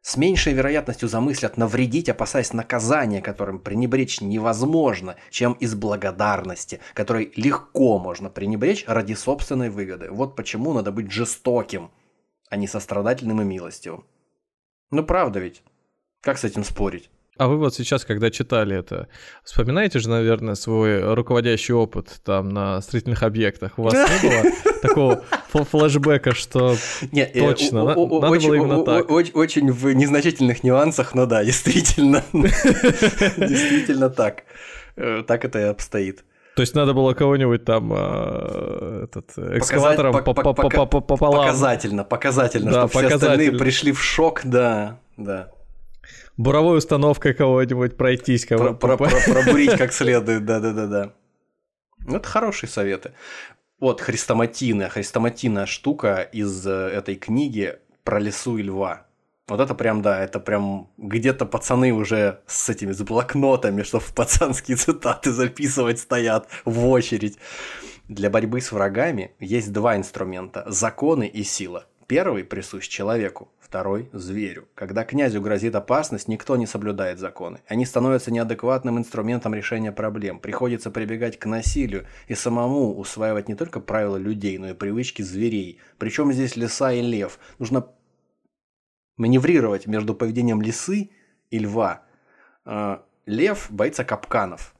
[0.02, 8.00] с меньшей вероятностью замыслят навредить, опасаясь наказания, которым пренебречь невозможно, чем из благодарности, которой легко
[8.00, 10.10] можно пренебречь ради собственной выгоды.
[10.10, 11.92] Вот почему надо быть жестоким,
[12.50, 14.04] а не сострадательным и милостивым.
[14.90, 15.62] Ну правда ведь?
[16.24, 17.10] Как с этим спорить?
[17.36, 19.08] А вы вот сейчас, когда читали это,
[19.42, 23.76] вспоминаете же, наверное, свой руководящий опыт там на строительных объектах?
[23.76, 24.52] У вас не было
[24.82, 26.76] такого фл- флешбека, что
[27.10, 29.10] Не, э, Точно, о- надо очень, было именно так.
[29.10, 32.22] о- Очень, очень в незначительных нюансах, но да, действительно.
[32.32, 34.44] Действительно так.
[34.96, 36.24] Э, Так это и обстоит.
[36.54, 42.70] То есть надо было кого-нибудь там э, этот, экскаватором Показать- по- по- по- Показательно, показательно,
[42.70, 45.50] Да, чтобы все остальные пришли в шок, да, да.
[46.36, 48.46] Буровой установкой кого-нибудь пройтись.
[48.46, 51.12] Про- Кого про- про- Пробурить как следует, да-да-да-да.
[52.06, 53.12] Ну, это хорошие советы.
[53.80, 59.06] Вот хрестоматийная, хрестоматийная штука из э, этой книги про лесу и льва.
[59.46, 64.14] Вот это прям, да, это прям где-то пацаны уже с этими, с блокнотами, что в
[64.14, 67.36] пацанские цитаты записывать стоят в очередь.
[68.08, 71.86] Для борьбы с врагами есть два инструмента– законы и сила.
[72.06, 74.68] Первый присущ человеку, второй– зверю.
[74.74, 77.60] Когда князю грозит опасность, никто не соблюдает законы.
[77.66, 80.38] Они становятся неадекватным инструментом решения проблем.
[80.38, 85.80] Приходится прибегать к насилию и самому усваивать не только правила людей, но и привычки зверей.
[85.98, 87.38] Причем здесь лиса и лев.
[87.58, 87.88] Нужно
[89.16, 91.10] маневрировать между поведением лисы
[91.50, 92.02] и льва.
[92.64, 94.74] Э, Лев боится капканов,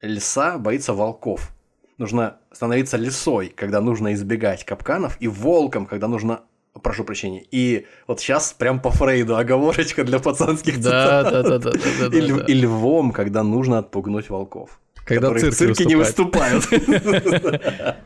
[0.00, 1.52] лиса боится волков.
[1.96, 6.44] Нужно становиться лисой, когда нужно избегать капканов, и волком, когда нужно
[6.78, 7.44] прошу прощения.
[7.50, 12.18] И вот сейчас прям по Фрейду оговорочка для пацанских Да, да, да, да, да, да,
[12.18, 12.44] и, да.
[12.44, 14.80] и львом, когда нужно отпугнуть волков.
[15.04, 16.68] Когда которые в цирк цирке не выступают.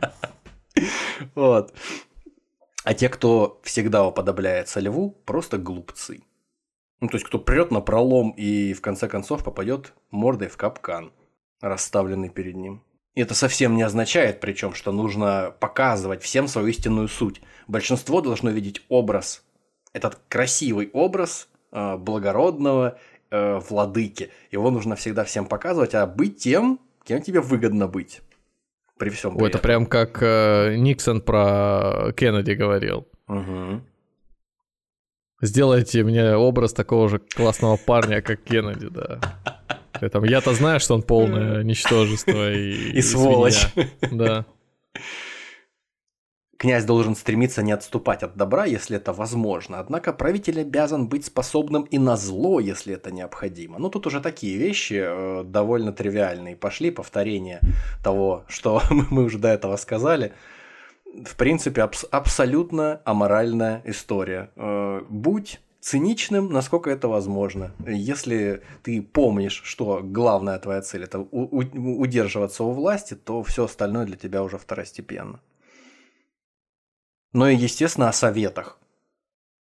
[1.35, 1.73] Вот.
[2.83, 6.23] А те, кто всегда уподобляется льву, просто глупцы.
[6.99, 11.11] Ну, то есть, кто прет на пролом и в конце концов попадет мордой в капкан,
[11.61, 12.83] расставленный перед ним.
[13.15, 17.41] И это совсем не означает, причем, что нужно показывать всем свою истинную суть.
[17.67, 19.43] Большинство должно видеть образ,
[19.93, 22.97] этот красивый образ э, благородного
[23.29, 24.31] э, владыки.
[24.51, 28.21] Его нужно всегда всем показывать, а быть тем, кем тебе выгодно быть.
[28.97, 33.07] При всем Ой, это прям как э, Никсон про Кеннеди говорил.
[35.41, 39.19] Сделайте мне образ такого же классного парня, как Кеннеди, да.
[40.09, 42.91] Там, я-то знаю, что он полное ничтожество и...
[42.91, 43.67] И сволочь.
[44.11, 44.45] Да.
[46.63, 49.79] Князь должен стремиться не отступать от добра, если это возможно.
[49.81, 53.79] Однако правитель обязан быть способным и на зло, если это необходимо.
[53.79, 56.55] Ну, тут уже такие вещи э, довольно тривиальные.
[56.55, 57.59] Пошли повторения
[58.01, 60.31] того, что мы уже до этого сказали.
[61.25, 64.49] В принципе, абс- абсолютно аморальная история.
[64.55, 67.73] Э, будь циничным, насколько это возможно.
[67.85, 71.57] Если ты помнишь, что главная твоя цель это у-
[71.99, 75.41] удерживаться у власти, то все остальное для тебя уже второстепенно.
[77.33, 78.79] Но и, естественно, о советах.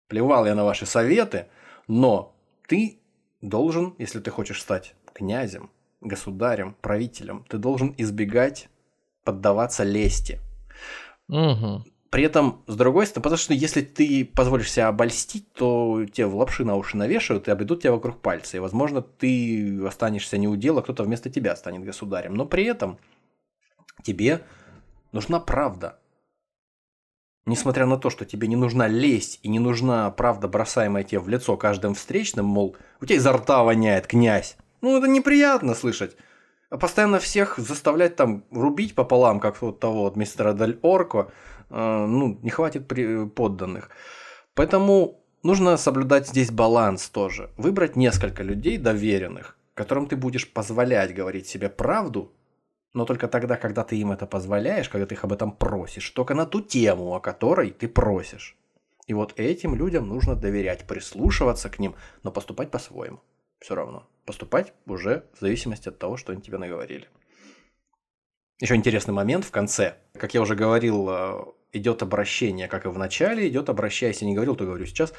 [0.09, 1.47] Плевал я на ваши советы,
[1.89, 2.35] но
[2.69, 2.99] ты
[3.41, 8.69] должен, если ты хочешь стать князем, государем, правителем, ты должен избегать
[9.25, 10.41] поддаваться лести.
[11.29, 11.85] Мгм.
[12.11, 16.37] При этом, с другой стороны, потому что если ты позволишь себя обольстить, то тебе в
[16.37, 18.57] лапши на уши навешают и обойдут тебя вокруг пальца.
[18.57, 22.35] И, возможно, ты останешься не у дела, кто-то вместо тебя станет государем.
[22.35, 22.99] Но при этом
[24.05, 24.43] тебе
[25.11, 25.99] нужна правда.
[27.47, 31.29] Несмотря на то, что тебе не нужна лесть и не нужна правда, бросаемая тебе в
[31.29, 34.57] лицо каждым встречным, мол, у тебя изо рта воняет, князь.
[34.81, 36.17] Ну, это неприятно слышать.
[36.71, 41.31] А постоянно всех заставлять там рубить пополам, как вот того вот мистера Дель Орко,
[41.69, 43.91] э, ну, не хватит при- подданных.
[44.55, 47.51] Поэтому нужно соблюдать здесь баланс тоже.
[47.59, 52.33] Выбрать несколько людей доверенных, которым ты будешь позволять говорить себе правду,
[52.95, 56.35] но только тогда, когда ты им это позволяешь, когда ты их об этом просишь, только
[56.35, 58.57] на ту тему, о которой ты просишь.
[59.07, 63.21] И вот этим людям нужно доверять, прислушиваться к ним, но поступать по-своему.
[63.61, 64.09] Все равно.
[64.25, 67.09] Поступать уже в зависимости от того, что они тебе наговорили.
[68.61, 69.97] Еще интересный момент в конце.
[70.15, 74.35] Как я уже говорил, э, идет обращение, как и в начале, идет обращение, если не
[74.35, 75.13] говорил, то говорю сейчас,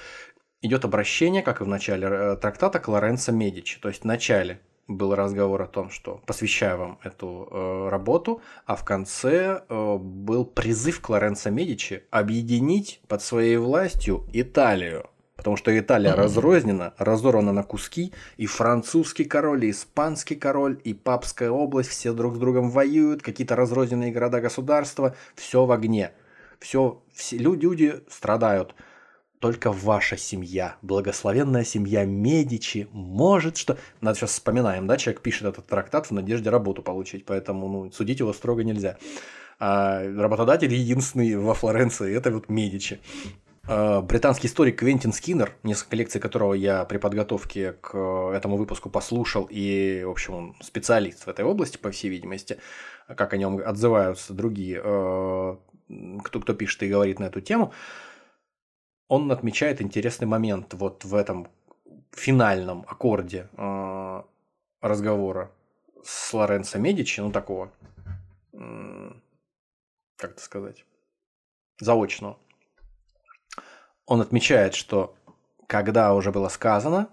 [0.62, 3.80] идет обращение, как и в начале э, трактата, к Лоренцо Медичи.
[3.80, 8.76] То есть в начале был разговор о том, что посвящаю вам эту э, работу, а
[8.76, 15.10] в конце э, был призыв к Лоренцо Медичи объединить под своей властью Италию.
[15.36, 16.22] Потому что Италия Мгм.
[16.22, 22.36] разрознена, разорвана на куски, и французский король, и испанский король, и папская область, все друг
[22.36, 26.14] с другом воюют, какие-то разрозненные города-государства, все в огне.
[26.60, 28.76] Все, все люди, люди страдают.
[29.46, 33.78] Только ваша семья, благословенная семья Медичи, может что...
[34.02, 38.22] Надо сейчас вспоминаем, да, человек пишет этот трактат в надежде работу получить, поэтому ну, судить
[38.22, 38.98] его строго нельзя.
[39.60, 43.00] А работодатель единственный во Флоренции, это вот Медичи.
[43.68, 47.96] А, Британский историк Квентин Скиннер, несколько лекций которого я при подготовке к
[48.34, 52.58] этому выпуску послушал, и, в общем, он специалист в этой области, по всей видимости,
[53.08, 55.56] как о нем отзываются другие, э,
[56.24, 57.74] кто, кто пишет и говорит на эту тему,
[59.08, 61.48] он отмечает интересный момент вот в этом
[62.12, 64.24] финальном аккорде э,
[64.82, 65.52] разговора
[66.04, 67.72] с Лоренцо Медичи, ну такого,
[68.52, 70.86] как это сказать,
[71.80, 72.38] заочного.
[74.06, 75.16] Он отмечает, что
[75.68, 77.10] когда уже было сказано,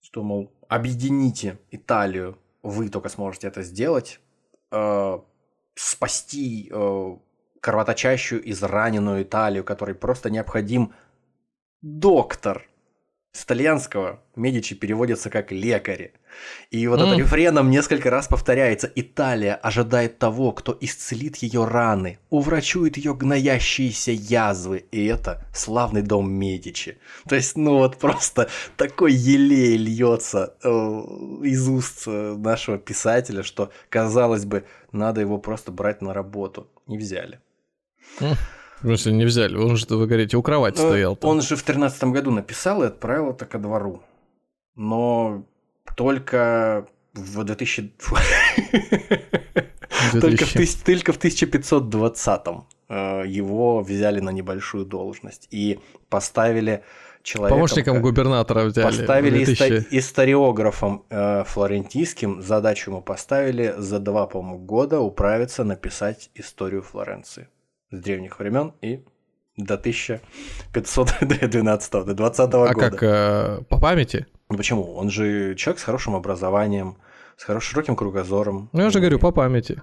[0.00, 4.20] что, мол, объедините Италию, вы только сможете это сделать,
[4.70, 5.18] э,
[5.74, 7.16] спасти э,
[7.60, 10.92] кровоточащую, израненную Италию, которой просто необходим
[11.82, 12.68] доктор.
[13.32, 16.12] С итальянского Медичи переводится как лекари.
[16.70, 17.18] И вот это М.
[17.18, 18.90] рефреном несколько раз повторяется.
[18.94, 24.86] Италия ожидает того, кто исцелит ее раны, уврачует ее гноящиеся язвы.
[24.90, 26.98] И это славный дом Медичи.
[27.28, 33.70] То есть, ну вот просто такой елей льется э, из уст э, нашего писателя, что,
[33.88, 36.68] казалось бы, надо его просто брать на работу.
[36.86, 37.40] Не взяли.
[38.20, 39.56] В смысле, не взяли?
[39.56, 41.16] Он же, вы говорите, у кровати стоял.
[41.16, 41.28] там.
[41.28, 44.02] Э, Он же в тринадцатом году написал и отправил это ко двору.
[44.76, 45.44] Но
[45.96, 47.92] только в 2000...
[50.12, 50.56] Только в, 2000.
[50.56, 52.40] тысяч- только в 1520
[52.88, 56.84] э, его взяли на небольшую должность и поставили
[57.22, 57.58] человеком...
[57.58, 58.86] Помощником губернатора взяли.
[58.86, 59.88] Поставили 2000...
[59.90, 67.48] историографом э, флорентийским, задачу ему поставили за два, по-моему, года управиться написать историю Флоренции
[67.90, 69.04] с древних времен и
[69.56, 72.70] до 1512 до 20 года.
[72.70, 74.26] А как, э, по памяти?
[74.48, 74.94] Ну почему?
[74.94, 76.96] Он же человек с хорошим образованием,
[77.36, 78.70] с хорошим широким кругозором.
[78.72, 79.82] Ну я же говорю, по памяти.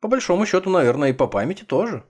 [0.00, 2.04] По большому счету, наверное, и по памяти тоже.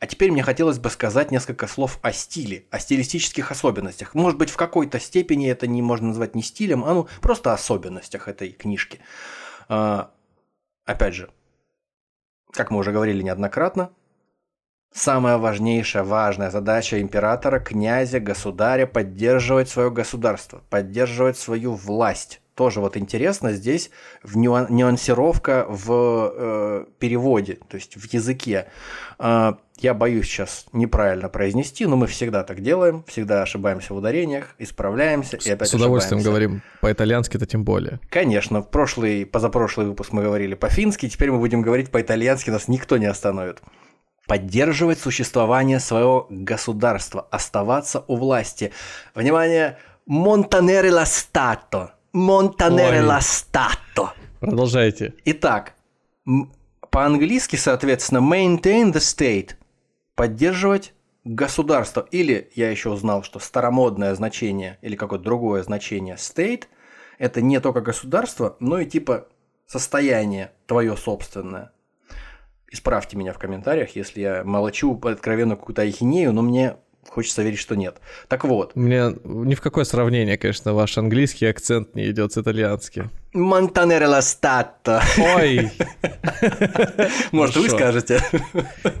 [0.00, 4.16] А теперь мне хотелось бы сказать несколько слов о стиле, о стилистических особенностях.
[4.16, 8.26] Может быть, в какой-то степени это не можно назвать не стилем, а ну просто особенностях
[8.26, 8.98] этой книжки.
[9.68, 10.10] А,
[10.84, 11.30] опять же,
[12.52, 13.90] как мы уже говорили неоднократно,
[14.92, 22.96] самая важнейшая, важная задача императора, князя, государя– поддерживать свое государство, поддерживать свою власть тоже вот
[22.96, 23.90] интересно здесь
[24.22, 28.66] в нюан, нюансировка в э, переводе, то есть в языке.
[29.18, 34.54] Э, я боюсь сейчас неправильно произнести, но мы всегда так делаем, всегда ошибаемся в ударениях,
[34.58, 36.28] исправляемся и опять С удовольствием ошибаемся.
[36.28, 38.00] говорим по-итальянски-то тем более.
[38.10, 42.98] Конечно, в прошлый, позапрошлый выпуск мы говорили по-фински, теперь мы будем говорить по-итальянски, нас никто
[42.98, 43.60] не остановит
[44.26, 48.72] поддерживать существование своего государства, оставаться у власти.
[49.14, 51.94] Внимание, Монтанере ла стато.
[52.12, 54.12] Монтанере ла стато.
[54.40, 55.14] Продолжайте.
[55.24, 55.74] Итак,
[56.90, 59.56] по-английски, соответственно, maintain the state.
[60.14, 60.92] Поддерживать
[61.24, 62.06] государство.
[62.10, 66.64] Или я еще узнал, что старомодное значение или какое-то другое значение state–
[67.18, 69.28] это не только государство, но и типа
[69.66, 71.72] состояние твое собственное.
[72.70, 76.76] Исправьте меня в комментариях, если я молчу откровенно какую-то ахинею, но мне
[77.08, 77.96] Хочется верить, что нет.
[78.28, 78.74] Так вот.
[78.74, 83.10] Мне ни в какое сравнение, конечно, ваш английский акцент не идет с итальянским.
[83.32, 85.02] Монтанере ла статто.
[85.36, 85.70] Ой.
[87.32, 88.20] Может, вы скажете?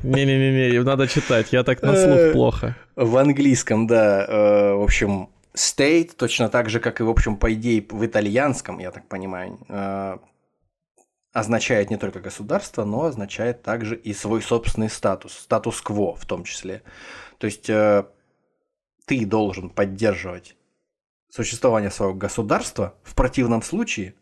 [0.02, 2.76] Не-не-не, надо читать, я так на слух э, плохо.
[2.96, 7.52] В английском, да, э, в общем, state, точно так же, как и, в общем, по
[7.52, 10.16] идее, в итальянском, я так понимаю, э,
[11.32, 16.82] означает не только государство, но означает также и свой собственный статус, статус-кво в том числе.
[17.38, 18.06] То есть э,
[19.06, 20.56] ты должен поддерживать
[21.30, 24.14] существование своего государства, в противном случае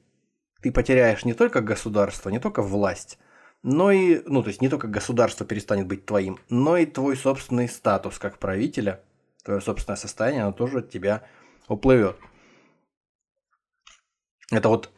[0.63, 3.19] ты потеряешь не только государство, не только власть,
[3.63, 7.69] но и, ну, то есть не только государство перестанет быть твоим, но и твой собственный
[7.69, 9.03] статус как правителя,
[9.43, 11.25] твое собственное состояние, оно тоже от тебя
[11.67, 12.17] уплывет.
[14.53, 14.91] Это вот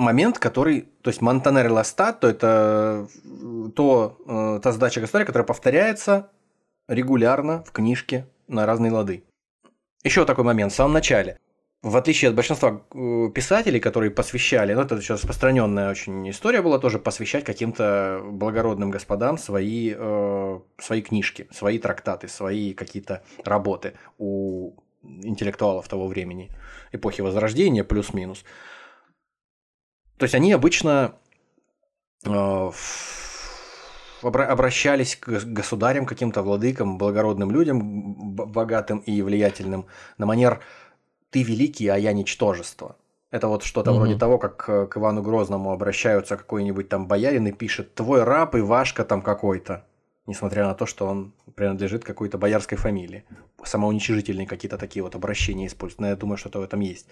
[0.00, 3.06] момент, который, то есть Монтанер Ластат, то это
[3.76, 6.30] то, э, та задача государя, которая повторяется
[6.88, 9.22] регулярно в книжке на разные лады.
[10.02, 11.38] Еще такой момент в самом начале.
[11.82, 16.78] В отличие от большинства э, писателей, которые посвящали, ну это еще распространенная очень история была
[16.78, 24.72] тоже посвящать каким-то благородным господам свои, э, свои книжки, свои трактаты, свои какие-то работы у
[25.02, 26.50] интеллектуалов того времени,
[26.92, 28.44] эпохи Возрождения плюс-минус.
[30.20, 31.14] То есть они обычно
[32.26, 32.70] э,
[34.22, 39.86] обращались к государям, каким-то владыкам, благородным людям, богатым и влиятельным,
[40.18, 40.60] на манер
[41.30, 42.96] «ты великий, а я ничтожество».
[43.30, 44.00] Это вот что-то угу.
[44.00, 44.58] вроде того, как
[44.90, 49.86] к Ивану Грозному обращаются какой-нибудь там боярин и пишет «твой раб Ивашка там какой-то»,
[50.26, 53.24] несмотря на то, что он принадлежит какой-то боярской фамилии.
[53.64, 56.00] Самоуничижительные какие-то такие вот обращения используют.
[56.00, 57.08] Но я думаю, что-то в этом есть.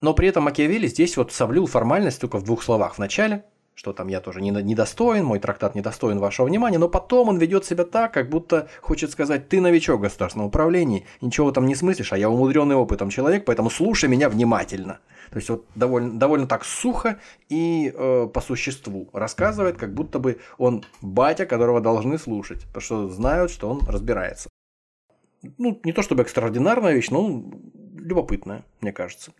[0.00, 2.94] Но при этом Макиавелли здесь вот совлил формальность только в двух словах.
[2.94, 3.44] В начале
[3.80, 7.84] что там я тоже недостоин, мой трактат недостоин вашего внимания, но потом он ведет себя
[7.84, 12.18] так, как будто хочет сказать, ты новичок в государственном управлении, ничего там не смыслишь, а
[12.18, 15.00] я умудренный опытом человек, поэтому слушай меня внимательно.
[15.30, 20.40] То есть вот довольно, довольно так сухо и э, по существу рассказывает, как будто бы
[20.58, 24.50] он батя, которого должны слушать, потому что знают, что он разбирается.
[25.56, 27.50] Ну, не то чтобы экстраординарная вещь, но
[27.94, 29.32] любопытная, мне кажется.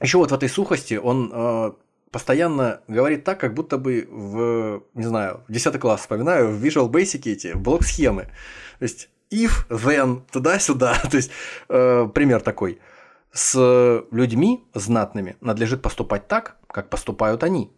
[0.00, 1.72] Еще вот в этой сухости он э,
[2.10, 6.90] постоянно говорит так, как будто бы в, не знаю, в 10 класс вспоминаю, в Visual
[6.90, 8.22] Basic эти блок-схемы.
[8.78, 10.96] То есть if, then, туда-сюда.
[11.10, 11.30] То есть
[11.68, 12.78] э, пример такой.
[13.32, 13.54] С
[14.10, 17.70] людьми знатными надлежит поступать так, как поступают они.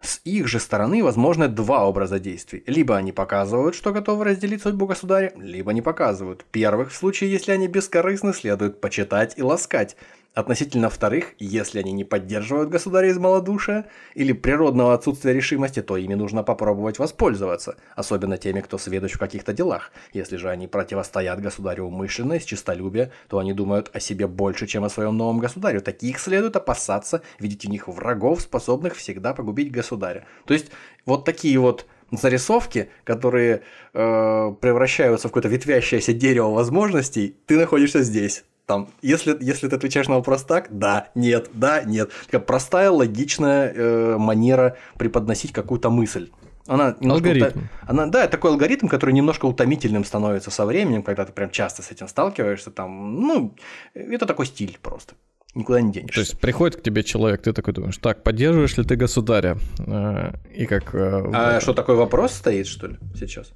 [0.00, 2.62] С их же стороны возможны два образа действий.
[2.66, 6.44] Либо они показывают, что готовы разделить судьбу государя, либо не показывают.
[6.50, 9.96] Первых в случае, если они бескорыстны, следует почитать и ласкать.
[10.34, 16.14] Относительно вторых, если они не поддерживают государя из малодушия или природного отсутствия решимости, то ими
[16.14, 19.92] нужно попробовать воспользоваться, особенно теми, кто сведущ в каких-то делах.
[20.12, 24.82] Если же они противостоят государю умышленно, из честолюбия, то они думают о себе больше, чем
[24.82, 25.78] о своем новом государе.
[25.78, 30.26] Таких следует опасаться, видеть в них врагов, способных всегда погубить государя.
[30.46, 30.72] То есть
[31.06, 33.62] вот такие вот зарисовки, которые
[33.92, 40.08] э, превращаются в какое-то ветвящееся дерево возможностей, ты находишься здесь там, если, если ты отвечаешь
[40.08, 42.10] на вопрос так, да, нет, да, нет.
[42.26, 46.30] Такая простая, логичная э, манера преподносить какую-то мысль.
[46.66, 47.46] Она алгоритм.
[47.46, 47.58] Ута...
[47.82, 51.90] Она, да, такой алгоритм, который немножко утомительным становится со временем, когда ты прям часто с
[51.90, 52.70] этим сталкиваешься.
[52.70, 53.54] Там, ну,
[53.92, 55.14] это такой стиль просто.
[55.54, 56.14] Никуда не денешься.
[56.14, 59.58] То есть приходит к тебе человек, ты такой думаешь, так, поддерживаешь ли ты государя?
[59.86, 60.94] Э, и как...
[60.94, 63.52] Э, а что, такой вопрос стоит, что ли, сейчас?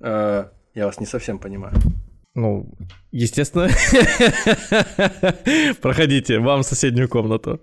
[0.00, 0.44] Э,
[0.74, 1.74] я вас не совсем понимаю.
[2.36, 2.68] Ну,
[3.12, 3.66] естественно.
[5.80, 7.62] Проходите, вам в соседнюю комнату.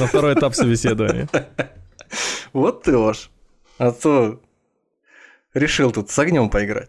[0.00, 1.28] На второй этап собеседования.
[2.54, 3.30] Вот ты ложь.
[3.76, 4.40] А то
[5.52, 6.88] решил тут с огнем поиграть.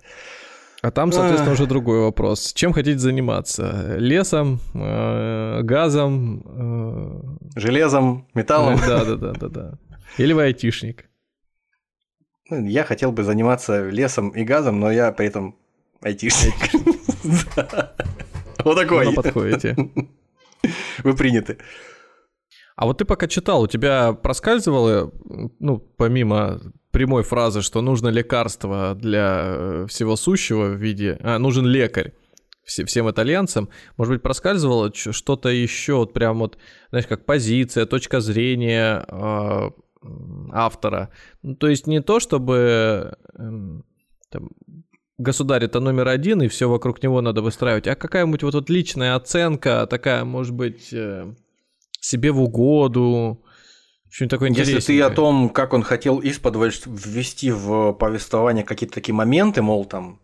[0.82, 2.54] А там, соответственно, уже другой вопрос.
[2.54, 3.98] Чем хотите заниматься?
[3.98, 8.80] Лесом, э, газом, э, железом, металлом?
[8.88, 9.80] Да, да, да, да, да.
[10.18, 11.10] Или вы айтишник?
[12.50, 15.58] Ну, я хотел бы заниматься лесом и газом, но я при этом
[16.02, 16.56] айтишник.
[18.64, 19.06] Вот такой.
[19.06, 19.76] Ну, подходите.
[21.04, 21.58] Вы приняты.
[22.76, 25.12] А вот ты пока читал, у тебя проскальзывало,
[25.60, 26.60] ну, помимо
[26.92, 31.18] прямой фразы, что нужно лекарство для э, всего сущего в виде...
[31.22, 32.14] А, нужен лекарь
[32.68, 36.58] всем итальянцам, может быть, проскальзывало что-то еще, вот прям вот,
[36.90, 39.70] знаешь, как позиция, точка зрения э,
[40.52, 41.10] автора.
[41.44, 43.40] Ну, то есть не то, чтобы э,
[44.30, 44.50] там,
[45.18, 49.16] государь это номер один, и все вокруг него надо выстраивать, а какая-нибудь вот, вот личная
[49.16, 51.34] оценка, такая, может быть, э,
[52.00, 53.44] себе в угоду,
[54.10, 54.76] что-нибудь такое интересное.
[54.76, 56.56] Если ты о том, как он хотел из-под
[56.86, 60.20] ввести в повествование какие-то такие моменты, мол, там,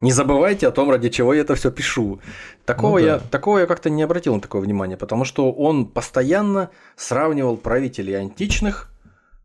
[0.00, 2.20] не забывайте о том, ради чего я это все пишу.
[2.64, 3.12] Такого, ну, да.
[3.14, 8.18] я, такого я как-то не обратил на такое внимание, потому что он постоянно сравнивал правителей
[8.18, 8.87] античных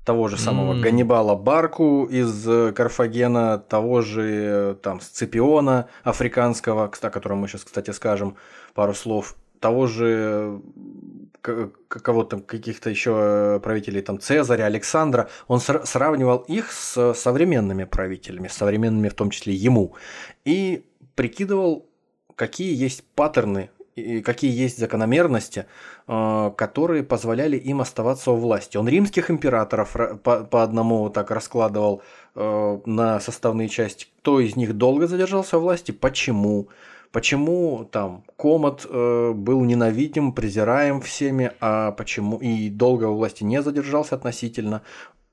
[0.05, 0.81] того же самого mm.
[0.81, 7.63] Ганнибала Барку из э, Карфагена, того же э, там Сципиона африканского, о котором мы сейчас,
[7.63, 8.35] кстати, скажем
[8.73, 10.59] пару слов, того же
[11.87, 19.09] кого-то каких-то еще правителей там Цезаря, Александра, он сравнивал их с современными правителями, с современными
[19.09, 19.95] в том числе ему,
[20.45, 20.85] и
[21.15, 21.85] прикидывал,
[22.35, 25.65] какие есть паттерны и какие есть закономерности,
[26.07, 28.77] э, которые позволяли им оставаться у власти.
[28.77, 32.01] Он римских императоров по, по одному так раскладывал
[32.35, 34.07] э, на составные части.
[34.19, 36.69] Кто из них долго задержался у власти, почему.
[37.11, 43.61] Почему там Комод э, был ненавидим, презираем всеми, а почему и долго у власти не
[43.61, 44.81] задержался относительно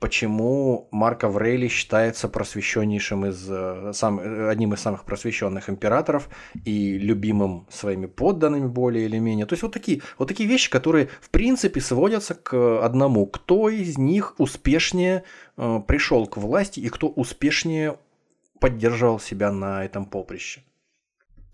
[0.00, 6.28] почему Марк Аврелий считается просвещеннейшим из, э, сам, одним из самых просвещенных императоров
[6.64, 9.46] и любимым своими подданными более или менее.
[9.46, 13.26] То есть вот такие, вот такие вещи, которые в принципе сводятся к одному.
[13.26, 15.22] Кто из них успешнее
[15.56, 17.98] э, пришел к власти и кто успешнее
[18.58, 20.62] поддерживал себя на этом поприще.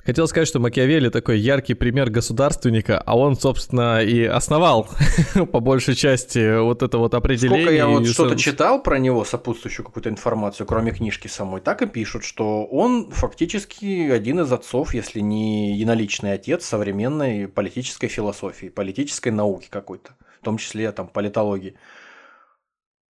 [0.06, 4.88] Хотел сказать, что Макиавелли такой яркий пример государственника, а он, собственно, и основал
[5.50, 7.64] по большей части вот это вот определение.
[7.64, 11.86] Сколько я вот что-то читал про него, сопутствующую какую-то информацию, кроме книжки самой, так и
[11.86, 19.30] пишут, что он фактически один из отцов, если не единоличный отец современной политической философии, политической
[19.30, 21.74] науки какой-то, в том числе там политологии.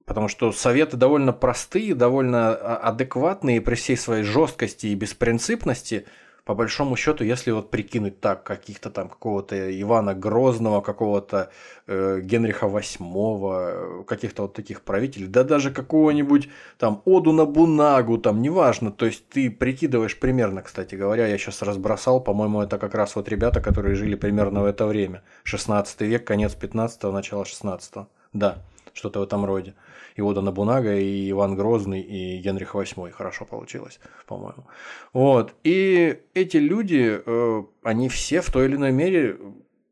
[0.06, 6.06] Потому что советы довольно простые, довольно а, адекватные при всей своей жесткости и беспринципности–
[6.46, 11.50] по большому счету, если вот прикинуть так, каких-то там какого-то Ивана Грозного, какого-то
[11.88, 18.42] э, Генриха VIII, каких-то вот таких правителей, да даже какого-нибудь там Оду на Бунагу, там
[18.42, 23.16] неважно, то есть ты прикидываешь примерно, кстати говоря, я сейчас разбросал, по-моему, это как раз
[23.16, 28.58] вот ребята, которые жили примерно в это время, 16 век, конец 15 начало 16 да,
[28.94, 29.76] что-то в этом роде.
[30.16, 33.12] И Ода Набунага, и Иван Грозный, и Генрих VIII.
[33.12, 34.68] Хорошо получилось, по-моему.
[35.14, 35.56] Вот.
[35.64, 39.38] И эти люди, э, они все в той или иной мере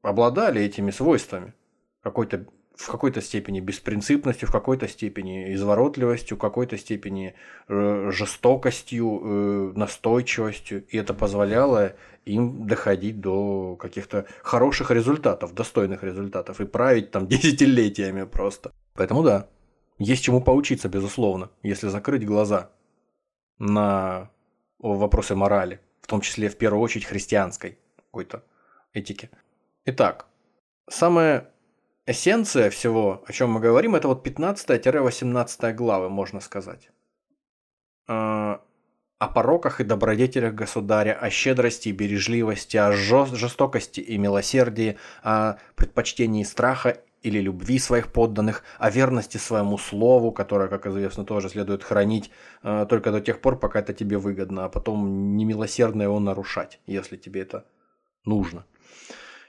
[0.01, 1.53] обладали этими свойствами.
[2.03, 2.45] Какой-то
[2.81, 7.35] в какой-то степени беспринципностью, в какой-то степени изворотливостью, в какой-то степени
[7.67, 10.85] э, жестокостью, э, настойчивостью.
[10.87, 11.93] И это позволяло
[12.25, 18.71] им доходить до каких-то хороших результатов, достойных результатов и править там десятилетиями просто.
[18.93, 19.47] Поэтому да,
[20.01, 22.71] есть чему поучиться, безусловно, если закрыть глаза
[23.59, 24.31] на
[24.79, 28.43] вопросы морали, в том числе в первую очередь христианской какой-то
[28.93, 29.29] этики.
[29.85, 30.25] Итак,
[30.89, 31.51] самая
[32.07, 36.89] эссенция всего, о чем мы говорим, это вот 15-18 главы, можно сказать.
[38.07, 38.61] А,
[39.19, 46.43] о пороках и добродетелях государя, о щедрости и бережливости, о жестокости и милосердии, о предпочтении
[46.43, 52.31] страха или любви своих подданных, о верности своему слову, которое, как известно, тоже следует хранить
[52.63, 57.17] э, только до тех пор, пока это тебе выгодно, а потом немилосердно его нарушать, если
[57.17, 57.65] тебе это
[58.25, 58.65] нужно.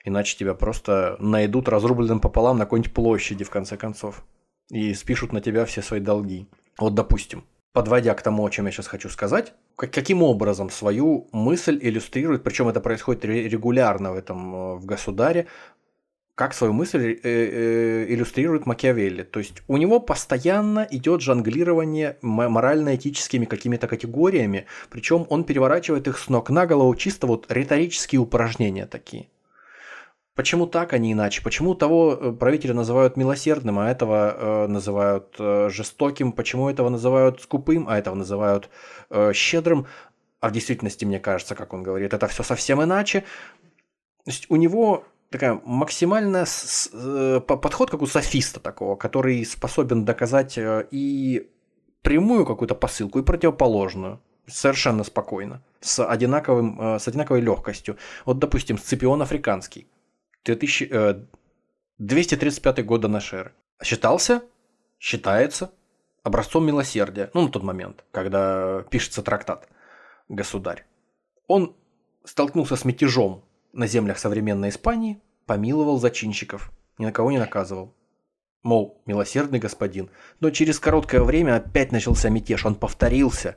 [0.05, 4.25] Иначе тебя просто найдут разрубленным пополам на какой-нибудь площади, в конце концов,
[4.70, 6.49] и спишут на тебя все свои долги.
[6.79, 11.79] Вот, допустим, подводя к тому, о чем я сейчас хочу сказать, каким образом свою мысль
[11.81, 15.47] иллюстрирует, причем это происходит регулярно в этом э, в государе,
[16.35, 19.22] как свою мысль э, э, иллюстрирует Макиавелли.
[19.22, 26.28] То есть у него постоянно идет жонглирование морально-этическими какими-то категориями, причем он переворачивает их с
[26.28, 29.28] ног на голову, чисто вот риторические упражнения такие.
[30.35, 31.43] Почему так, а не иначе?
[31.43, 36.33] Почему того э, правителя называют милосердным, а этого э, называют э, жестоким?
[36.33, 38.70] Почему этого называют скупым, а этого называют
[39.11, 39.87] э, щедрым?
[40.41, 43.20] А в действительности, мне кажется, как он говорит, это все совсем иначе.
[44.24, 50.05] То есть у него такая максимально с, э, подход как у софиста такого, который способен
[50.05, 51.51] доказать э, и
[52.03, 54.20] прямую какую-то посылку, и противоположную.
[54.47, 57.97] Совершенно спокойно, с, одинаковым, э, с одинаковой легкостью.
[58.24, 59.87] Вот, допустим, Сципион Африканский,
[60.45, 61.24] 2000, э,
[61.99, 63.53] 235 год нашей эры.
[63.83, 64.43] Считался,
[64.99, 65.70] считается.
[66.24, 69.68] Образцом милосердия, ну, на тот момент, когда пишется трактат
[70.28, 70.85] «Государь».
[71.49, 71.74] Он
[72.24, 77.95] столкнулся с мятежом на землях современной Испании помиловал зачинщиков, ни на кого не наказывал.
[78.62, 80.11] Мол, милосердный господин.
[80.39, 83.57] Но через короткое время опять начался мятеж, он повторился.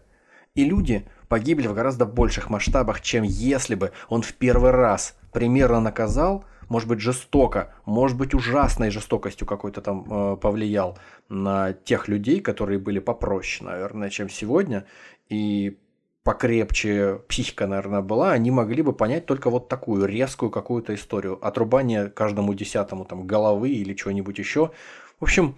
[0.55, 5.80] И люди погибли в гораздо больших масштабах, чем если бы он в первый раз примерно
[5.80, 10.97] наказал, может быть жестоко, может быть ужасной жестокостью какой-то там э, повлиял
[11.30, 14.86] на тех людей, которые были попроще, наверное, чем сегодня,
[15.30, 15.78] и
[16.26, 21.38] покрепче психика, наверное, была, они могли бы понять только вот такую резкую какую-то историю.
[21.45, 24.71] Отрубание каждому десятому там головы или чего-нибудь еще.
[25.19, 25.55] В общем...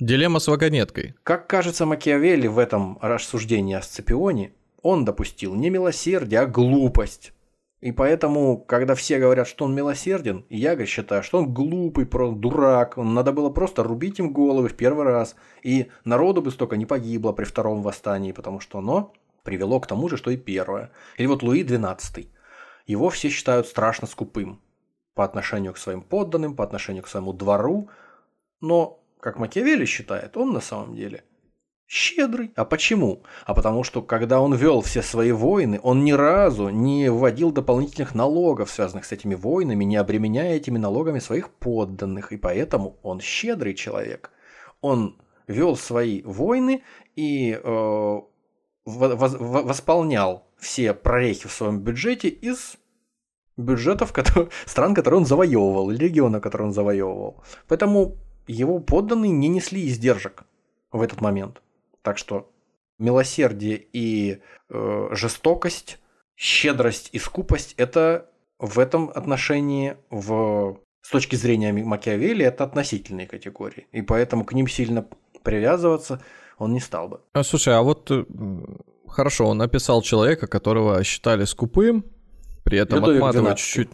[0.00, 1.14] Дилемма с вагонеткой.
[1.22, 4.52] Как кажется Макиавелли в этом рассуждении о Сципионе,
[4.82, 7.32] он допустил не милосердие, а глупость.
[7.80, 12.96] И поэтому, когда все говорят, что он милосерден, я считаю, что он глупый, просто дурак.
[12.96, 15.36] Надо было просто рубить им головы в первый раз.
[15.62, 19.12] И народу бы столько не погибло при втором восстании, потому что оно
[19.42, 20.90] привело к тому же, что и первое.
[21.16, 22.28] Или вот Луи XII.
[22.86, 24.60] Его все считают страшно скупым
[25.14, 27.88] по отношению к своим подданным, по отношению к своему двору.
[28.60, 31.24] Но, как Макиавелли считает, он на самом деле
[31.90, 32.52] щедрый.
[32.54, 33.22] А почему?
[33.44, 38.14] А потому что, когда он вел все свои войны, он ни разу не вводил дополнительных
[38.14, 42.32] налогов, связанных с этими войнами, не обременяя этими налогами своих подданных.
[42.32, 44.30] И поэтому он щедрый человек.
[44.80, 46.84] Он вел свои войны
[47.16, 48.20] и э,
[48.84, 52.76] восполнял все прорехи в своем бюджете из
[53.56, 57.42] бюджетов которые, стран, которые он завоевывал, или региона, которые он завоевывал.
[57.68, 58.16] Поэтому
[58.46, 60.44] его подданные не несли издержек
[60.92, 61.62] в этот момент.
[62.02, 62.50] Так что
[62.98, 65.98] милосердие и э, жестокость,
[66.36, 73.86] щедрость и скупость– это в этом отношении, в, с точки зрения Макиавелли, это относительные категории.
[73.92, 75.06] И поэтому к ним сильно
[75.42, 76.22] привязываться–
[76.60, 77.20] он не стал бы.
[77.32, 78.24] А, слушай, а вот э,
[79.08, 82.04] хорошо, он описал человека, которого считали скупым,
[82.64, 83.88] при этом Людовик отматывая чуть-чуть.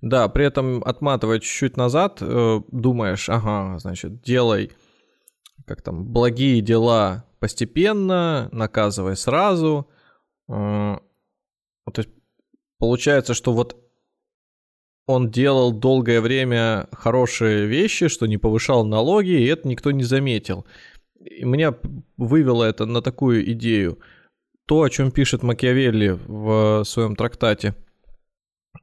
[0.00, 4.72] Да, при этом отматывая чуть-чуть назад, э, думаешь, ага, значит, делай
[5.66, 9.86] как там, благие дела постепенно, наказывай сразу.
[10.48, 10.96] Э,
[11.92, 12.08] то есть
[12.78, 13.76] получается, что вот
[15.06, 20.64] он делал долгое время хорошие вещи, что не повышал налоги, и это никто не заметил.
[21.24, 21.74] И меня
[22.16, 23.98] вывело это на такую идею.
[24.66, 27.74] То, о чем пишет Макиавелли в своем трактате,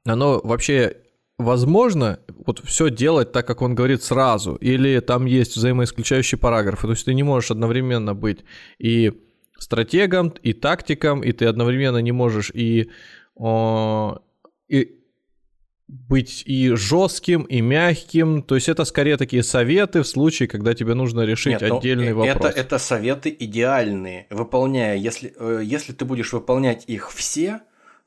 [0.03, 0.97] оно вообще
[1.38, 6.88] возможно вот все делать так, как он говорит сразу, или там есть взаимоисключающие параграфы.
[6.88, 8.43] То есть ты не можешь одновременно быть
[8.79, 9.13] и
[9.57, 12.89] стратегом, и тактиком, и ты одновременно не можешь и,
[13.36, 14.19] о,
[14.67, 14.99] и
[15.88, 18.41] быть и жестким, и мягким.
[18.41, 22.07] То есть это скорее такие советы в случае, когда тебе нужно решить Нет, ну, отдельный
[22.07, 22.51] это, вопрос.
[22.51, 24.27] Это, это советы идеальные.
[24.29, 27.61] Выполняя, если, э, если ты будешь выполнять их все,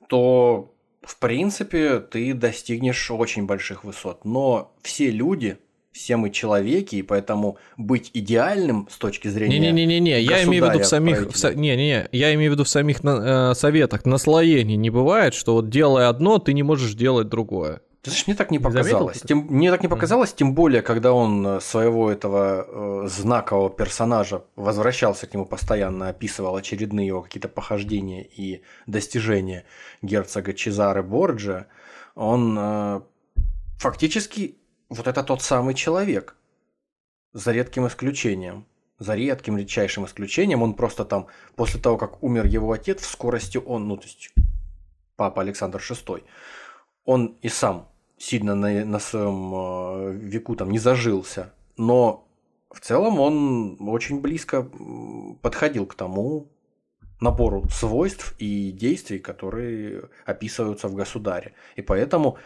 [0.08, 4.24] то в принципе ты достигнешь очень больших высот.
[4.24, 5.58] Но все люди,
[5.92, 10.80] все мы человеки, и поэтому быть идеальным с точки зрения Не-не-не, я имею в виду
[10.80, 11.28] в самих...
[11.28, 14.04] В, не, не, не, я имею в виду в самих э, советах.
[14.04, 17.80] Наслоений не бывает, что вот делая одно, ты не можешь делать другое.
[18.02, 19.20] Ты знаешь, мне так не показалось.
[19.22, 24.44] Тем, мне так не показалось, тем более, когда он э, своего этого э, знакового персонажа
[24.54, 29.64] возвращался к нему постоянно, описывал очередные его какие-то похождения и достижения
[30.00, 31.66] герцога Чезаре Борджа,
[32.14, 33.00] он э,
[33.78, 34.57] фактически
[34.88, 36.36] вот это тот самый человек,
[37.32, 38.66] за редким исключением.
[38.98, 43.56] За редким, редчайшим исключением, он просто там, после того, как умер его отец, в скорости
[43.56, 44.30] он, ну, то есть
[45.14, 46.24] папа Александр VI,
[47.04, 52.26] он и сам сильно на, на своем э, веку там не зажился, но
[52.70, 54.68] в целом он очень близко
[55.42, 56.48] подходил к тому
[57.20, 61.52] набору свойств и действий, которые описываются в государе.
[61.76, 62.38] И поэтому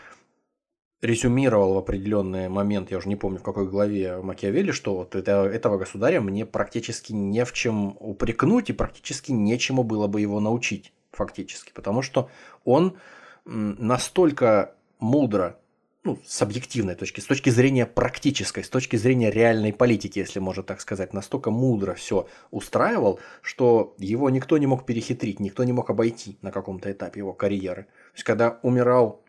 [1.03, 5.45] резюмировал в определенный момент, я уже не помню в какой главе Макиавелли, что вот это,
[5.45, 10.93] этого государя мне практически не в чем упрекнуть и практически нечему было бы его научить
[11.11, 12.31] фактически, потому что
[12.65, 12.97] он
[13.45, 15.59] настолько мудро,
[16.05, 20.63] ну, с объективной точки, с точки зрения практической, с точки зрения реальной политики, если можно
[20.63, 25.91] так сказать, настолько мудро все устраивал, что его никто не мог перехитрить, никто не мог
[25.91, 27.85] обойти на каком-то этапе его карьеры.
[27.85, 29.22] То есть, когда умирал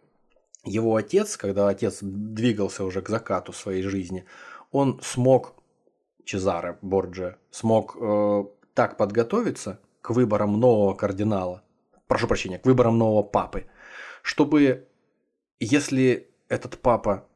[0.64, 4.26] его отец, когда отец двигался уже к закату своей жизни,
[4.72, 5.56] он смог,
[6.26, 11.64] Чезаре Борджа, смог э, так подготовиться к выборам нового кардинала,
[12.08, 13.68] прошу прощения, к выборам нового папы,
[14.22, 14.88] чтобы
[15.60, 17.28] если этот папа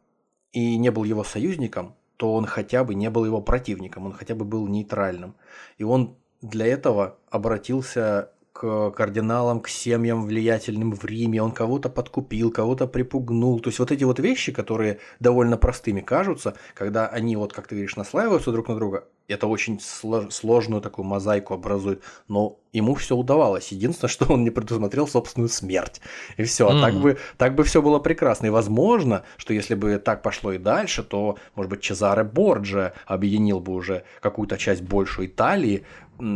[0.52, 4.36] и не был его союзником, то он хотя бы не был его противником, он хотя
[4.36, 5.36] бы был нейтральным.
[5.78, 12.50] И он для этого обратился к кардиналам, к семьям влиятельным в Риме, он кого-то подкупил,
[12.50, 13.60] кого-то припугнул.
[13.60, 17.76] То есть вот эти вот вещи, которые довольно простыми кажутся, когда они, вот как ты
[17.76, 23.72] говоришь, наслаиваются друг на друга, это очень сложную такую мозаику образует, но ему все удавалось.
[23.72, 26.02] Единственное, что он не предусмотрел собственную смерть.
[26.38, 26.70] И все.
[26.70, 26.82] Mm.
[26.82, 28.48] Так бы, так бы все было прекрасно.
[28.48, 33.60] И возможно, что если бы так пошло и дальше, то, может быть, Чезаре Борджа объединил
[33.60, 35.86] бы уже какую-то часть большую Италии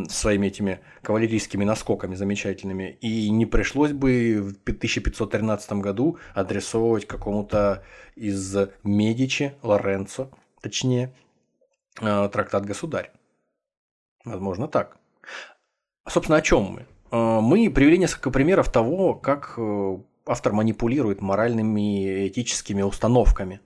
[0.10, 7.84] своими этими кавалерийскими наскоками замечательными, и не пришлось бы в 1513 году адресовывать какому-то
[8.16, 10.30] из Медичи, Лоренцо,
[10.62, 11.14] точнее,
[12.00, 13.12] э, трактат «Государь».
[14.26, 14.98] Возможно, так.
[16.08, 16.86] Собственно, о чем мы?
[17.12, 23.62] Э, мы привели несколько примеров того, как э, автор манипулирует моральными и этическими установками.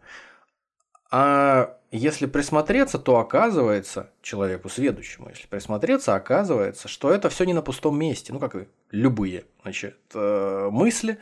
[1.11, 7.62] А если присмотреться, то оказывается, человеку сведущему, если присмотреться, оказывается, что это все не на
[7.62, 8.34] пустом месте.
[8.34, 11.20] Ну, как и любые значит, э, мысли,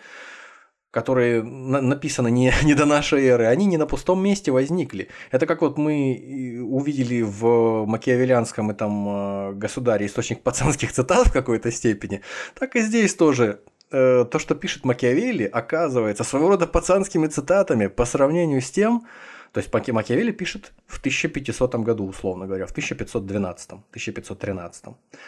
[0.93, 5.09] которые написаны не, не до нашей эры, они не на пустом месте возникли.
[5.32, 11.71] Это как вот мы увидели в макиавеллианском этом э, государе источник пацанских цитат в какой-то
[11.71, 12.21] степени,
[12.53, 13.61] так и здесь тоже
[13.91, 19.07] э, то, что пишет Макиавелли, оказывается своего рода пацанскими цитатами по сравнению с тем,
[19.53, 24.85] то есть Макиавелли пишет в 1500 году, условно говоря, в 1512, 1513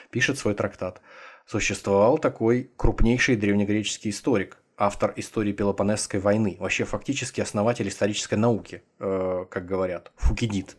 [0.09, 0.99] пишет свой трактат.
[1.45, 9.45] Существовал такой крупнейший древнегреческий историк, автор истории Пелопонесской войны, вообще фактически основатель исторической науки, э,
[9.47, 10.75] как говорят, Фукидид.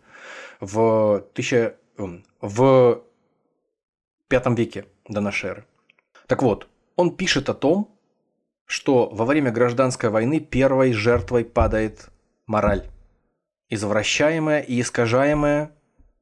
[0.59, 3.05] В, тысяча, эм, в
[4.27, 5.65] пятом веке до нашей эры.
[6.27, 6.67] Так вот,
[6.97, 7.97] он пишет о том,
[8.65, 12.09] что во время гражданской войны первой жертвой падает
[12.47, 12.91] мораль
[13.69, 15.73] извращаемое и искажаемое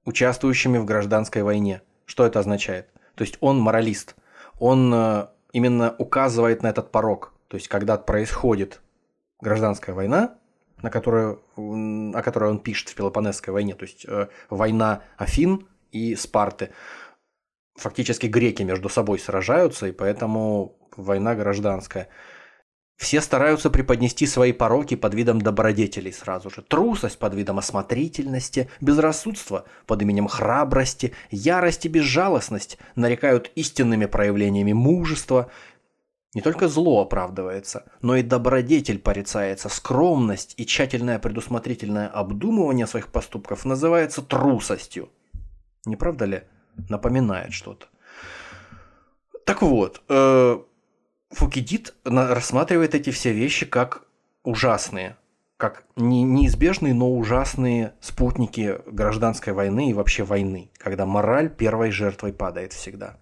[0.05, 1.83] участвующими в гражданской войне.
[2.07, 2.89] Что это означает?
[3.15, 4.17] То есть он моралист.
[4.59, 7.33] Он э, именно указывает на этот порог.
[7.49, 8.81] То есть когда происходит
[9.41, 10.37] гражданская война,
[10.83, 16.15] на которую, о которой он пишет в Пелопонесской войне, то есть э, война Афин и
[16.17, 16.71] Спарты,
[17.77, 22.09] фактически греки между собой сражаются, и поэтому война гражданская–
[22.97, 26.63] все стараются преподнести свои пороки под видом добродетелей сразу же.
[26.63, 35.51] Трусость под видом осмотрительности, безрассудство под именем храбрости, ярость и безжалостность нарекают истинными проявлениями мужества.
[36.35, 43.65] Не только зло оправдывается, но и добродетель порицается, скромность и тщательное предусмотрительное обдумывание своих поступков
[43.65, 45.11] называется трусостью.
[45.85, 46.43] Не правда ли?
[46.89, 47.87] Напоминает что-то.
[49.45, 50.59] Так вот, э,
[51.35, 54.07] Фукидид рассматривает эти все вещи как
[54.45, 55.17] ужасные,
[55.57, 62.73] как неизбежные, но ужасные спутники гражданской войны и вообще войны, когда мораль первой жертвой падает
[62.73, 63.19] всегда.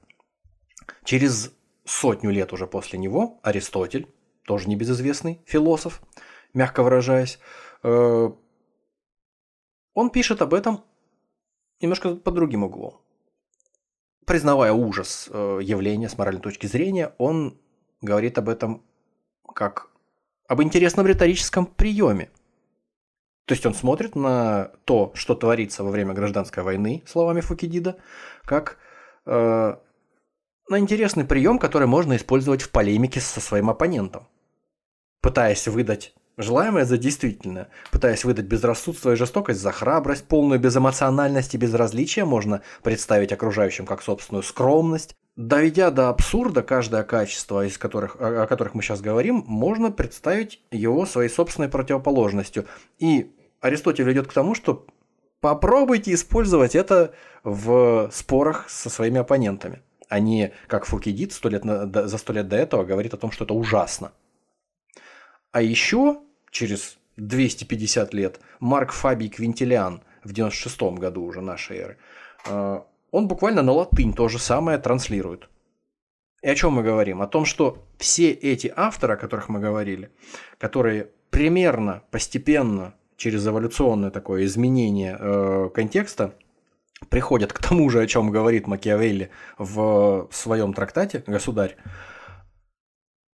[1.05, 1.52] Через
[1.86, 4.06] сотню лет уже после него Аристотель,
[4.44, 6.02] тоже небезызвестный философ,
[6.52, 7.39] мягко выражаясь,
[7.82, 8.30] э,
[9.94, 10.84] он пишет об этом
[11.80, 13.01] немножко под другим углом.
[14.26, 17.59] Признавая ужас э, явления с моральной точки зрения, он
[18.02, 18.82] говорит об этом
[19.54, 19.88] как
[20.48, 22.30] об интересном риторическом приеме.
[23.46, 27.96] То есть он смотрит на то, что творится во время гражданской войны, словами Фукидида,
[28.44, 28.78] как
[29.26, 29.76] э,
[30.68, 34.28] на интересный прием, который можно использовать в полемике со своим оппонентом,
[35.20, 41.58] пытаясь выдать желаемое за действительное, пытаясь выдать безрассудство и жестокость за храбрость, полную безэмоциональность и
[41.58, 45.16] безразличие, можно представить окружающим как собственную скромность.
[45.36, 51.06] Доведя до абсурда каждое качество, из которых, о которых мы сейчас говорим, можно представить его
[51.06, 52.66] своей собственной противоположностью.
[52.98, 54.86] И Аристотель ведет к тому, что
[55.40, 57.14] попробуйте использовать это
[57.44, 59.82] в спорах со своими оппонентами
[60.12, 64.12] а не как Фукидид за сто лет до этого говорит о том, что это ужасно.
[65.52, 71.98] А еще через 250 лет Марк Фабий Квинтилиан в 96 году уже нашей эры,
[72.46, 72.82] э,
[73.12, 75.48] он буквально на латынь то же самое транслирует.
[76.43, 77.22] И о чем мы говорим?
[77.22, 80.10] О том, что все эти авторы, о которых мы говорили,
[80.59, 86.34] которые примерно, постепенно, через эволюционное такое изменение э, контекста,
[87.09, 91.76] приходят к тому же, о чем говорит Макиавелли в своем трактате «Государь».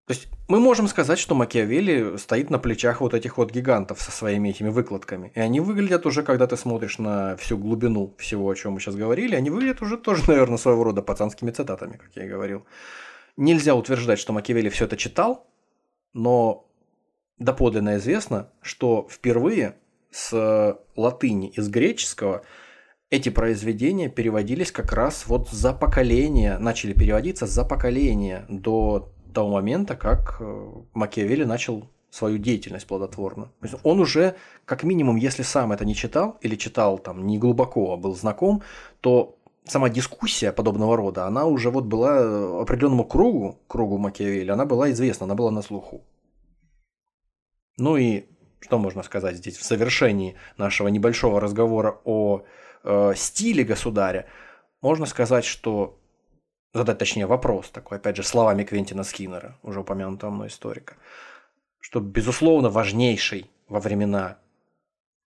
[0.07, 4.11] То есть мы можем сказать, что Макиавелли стоит на плечах вот этих вот гигантов со
[4.11, 5.31] своими этими выкладками.
[5.35, 8.97] И они выглядят уже, когда ты смотришь на всю глубину всего, о чем мы сейчас
[8.97, 12.67] говорили, они выглядят уже тоже, наверное, своего рода пацанскими цитатами, как я и говорил.
[13.37, 15.47] Нельзя утверждать, что Макиавелли все это читал,
[16.13, 16.69] но
[17.39, 19.77] доподлинно известно, что впервые
[20.11, 22.43] с латыни из греческого–
[23.13, 29.97] эти произведения переводились как раз вот за поколение, начали переводиться за поколение до того момента,
[29.97, 33.47] как э, Макиавелли начал свою деятельность плодотворно.
[33.61, 37.39] То есть он уже, как минимум, если сам это не читал или читал там не
[37.39, 38.63] глубоко, а был знаком,
[39.01, 44.91] то сама дискуссия подобного рода, она уже вот была определенному кругу, кругу Макиавелли, она была
[44.91, 46.03] известна, она была на слуху.
[47.79, 48.27] Ну и
[48.61, 52.43] что можно сказать здесь в завершении нашего небольшого разговора о
[52.85, 54.27] э, стиле государя,
[54.83, 55.99] можно сказать, что
[56.73, 60.97] задать точнее вопрос такой, опять же, словами Квентина Скиннера, уже упомянутого мной историка,
[61.81, 64.39] что, безусловно, важнейший во времена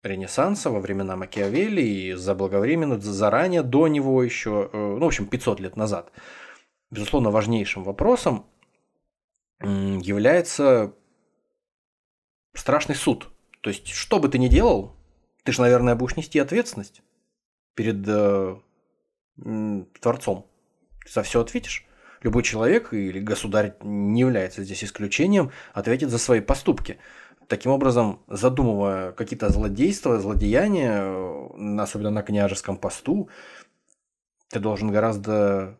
[0.03, 5.59] Ренессанса, во времена Макиавелли и заблаговременно, заранее до него еще, э, ну, в общем, 500
[5.61, 6.11] лет назад,
[6.91, 8.45] безусловно, важнейшим вопросом
[9.61, 10.93] является
[12.53, 13.29] страшный суд.
[13.61, 14.93] То есть, что бы ты ни делал,
[15.43, 17.01] ты же, наверное, будешь нести ответственность
[17.75, 18.57] перед э,
[20.01, 20.45] Творцом.
[21.09, 21.85] За все ответишь.
[22.21, 26.97] Любой человек или государь не является здесь исключением, ответит за свои поступки.
[27.47, 33.29] Таким образом, задумывая какие-то злодейства, злодеяния, э, особенно на княжеском посту,
[34.49, 35.77] ты должен гораздо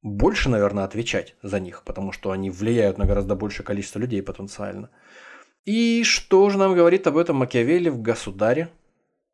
[0.00, 4.90] больше, наверное, отвечать за них, потому что они влияют на гораздо большее количество людей потенциально.
[5.64, 8.68] И что же нам говорит об этом Макиавелли в «Государе»?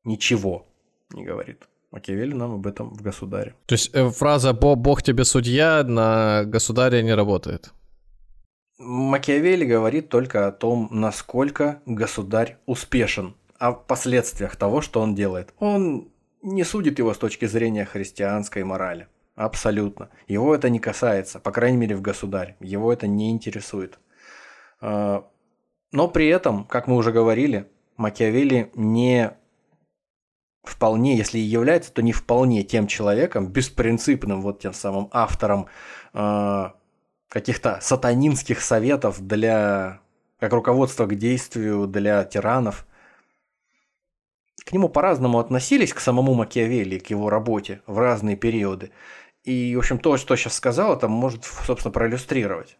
[0.04, 0.66] Ничего
[1.12, 1.68] не говорит.
[1.90, 3.54] Макиавелли нам об этом в «Государе».
[3.66, 7.72] То есть э, фраза «Бог тебе судья» на «Государе» не работает?
[8.78, 15.52] Макиавелли говорит только о том, насколько государь успешен, о последствиях того, что он делает.
[15.58, 16.08] Он
[16.42, 19.08] не судит его с точки зрения христианской морали.
[19.34, 20.08] Абсолютно.
[20.28, 22.56] Его это не касается, по крайней мере в государе.
[22.60, 23.98] Его это не интересует.
[24.80, 25.26] А,
[25.92, 29.32] но при этом, как мы уже говорили, Макиавелли не
[30.62, 35.66] вполне, если и является, то не вполне тем человеком, беспринципным вот тем самым автором
[36.12, 36.70] э,
[37.28, 40.00] каких-то сатанинских советов для
[40.38, 42.86] как руководство к действию для тиранов.
[44.64, 48.90] К нему по-разному относились, к самому Макиавелли, к его работе в разные периоды.
[49.44, 52.78] И, в общем, то, что сейчас сказал, это может, собственно, проиллюстрировать.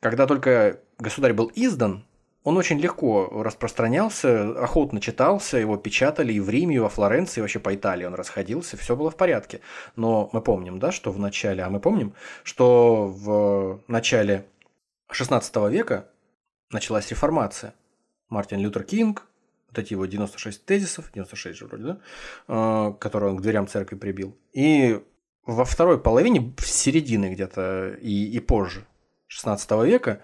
[0.00, 2.04] Когда только государь был издан,
[2.44, 7.42] он очень легко распространялся, охотно читался, его печатали и в Риме, и во Флоренции, и
[7.42, 9.60] вообще по Италии он расходился, все было в порядке.
[9.94, 14.46] Но мы помним, да, что в начале, а мы помним, что в начале
[15.08, 16.08] XVI века
[16.70, 17.74] началась реформация.
[18.28, 19.26] Мартин Лютер Кинг,
[19.68, 22.00] вот эти его 96 тезисов, 96 же вроде, да,
[22.48, 24.36] а, которые он к дверям церкви прибил.
[24.52, 25.00] И
[25.46, 28.84] во второй половине, в середине где-то и, и позже
[29.28, 30.22] 16 века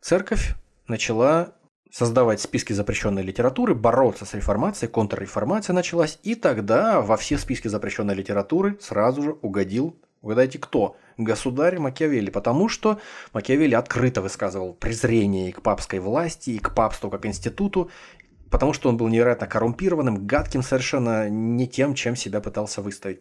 [0.00, 0.54] церковь
[0.86, 1.54] начала
[1.90, 8.14] создавать списки запрещенной литературы, бороться с реформацией, контрреформация началась, и тогда во все списки запрещенной
[8.14, 10.96] литературы сразу же угодил, угадайте кто?
[11.16, 12.98] Государь Макиавелли, потому что
[13.32, 17.90] Макиавелли открыто высказывал презрение и к папской власти, и к папству как институту,
[18.50, 23.20] потому что он был невероятно коррумпированным, гадким совершенно не тем, чем себя пытался выставить.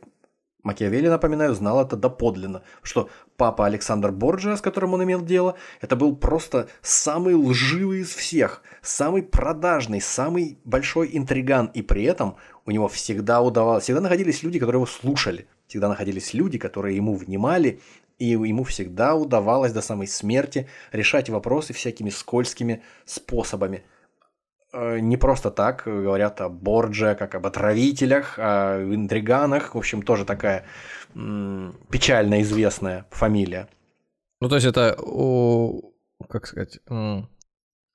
[0.63, 5.95] Макиавелли, напоминаю, знал это доподлинно, что папа Александр Борджиа, с которым он имел дело, это
[5.95, 12.71] был просто самый лживый из всех, самый продажный, самый большой интриган, и при этом у
[12.71, 17.79] него всегда удавалось, всегда находились люди, которые его слушали, всегда находились люди, которые ему внимали,
[18.17, 23.83] и ему всегда удавалось до самой смерти решать вопросы всякими скользкими способами–
[24.73, 29.73] не просто так говорят о Бордже, как об отравителях, о интриганах.
[29.75, 30.65] В общем, тоже такая
[31.13, 33.67] печально известная фамилия.
[34.41, 34.95] Ну, то есть это,
[36.29, 36.79] как сказать,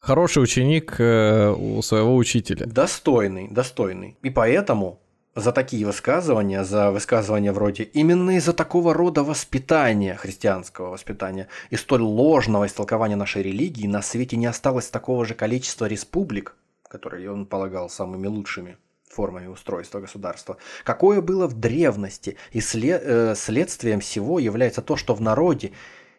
[0.00, 2.66] хороший ученик э, у своего учителя.
[2.66, 4.18] Достойный, достойный.
[4.22, 5.00] И поэтому
[5.34, 12.02] за такие высказывания, за высказывания вроде именно из-за такого рода воспитания, христианского воспитания, и столь
[12.02, 16.54] ложного истолкования нашей религии на свете не осталось такого же количества республик,
[16.94, 18.78] которые он полагал самыми лучшими
[19.10, 25.14] формами устройства государства, какое было в древности, и след, э, следствием всего является то, что
[25.14, 25.72] в народе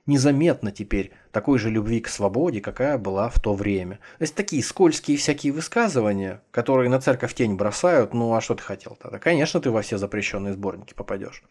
[0.05, 3.95] незаметно теперь такой же любви к свободе, какая была в то время.
[4.17, 8.63] То есть такие скользкие всякие высказывания, которые на церковь тень бросают, ну а что ты
[8.63, 9.17] хотел тогда?
[9.17, 11.43] Конечно, ты во все запрещенные сборники попадешь.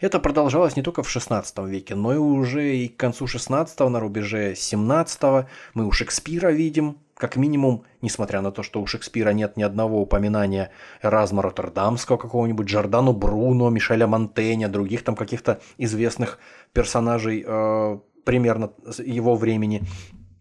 [0.00, 4.00] Это продолжалось не только в 16 веке, но и уже и к концу 16 на
[4.00, 9.56] рубеже 17 мы у Шекспира видим как минимум, несмотря на то, что у Шекспира нет
[9.56, 10.70] ни одного упоминания
[11.02, 16.38] Эразма Роттердамского какого-нибудь, Джордану Бруно, Мишеля Монтеня, других там каких-то известных
[16.72, 19.82] персонажей э, примерно его времени.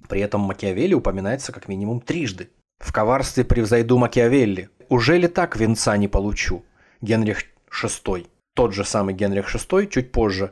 [0.09, 2.49] При этом Макиавелли упоминается как минимум трижды.
[2.79, 4.69] В коварстве превзойду Макиавелли.
[4.89, 6.65] Уже ли так венца не получу?
[7.01, 8.27] Генрих VI.
[8.53, 10.51] Тот же самый Генрих VI чуть позже.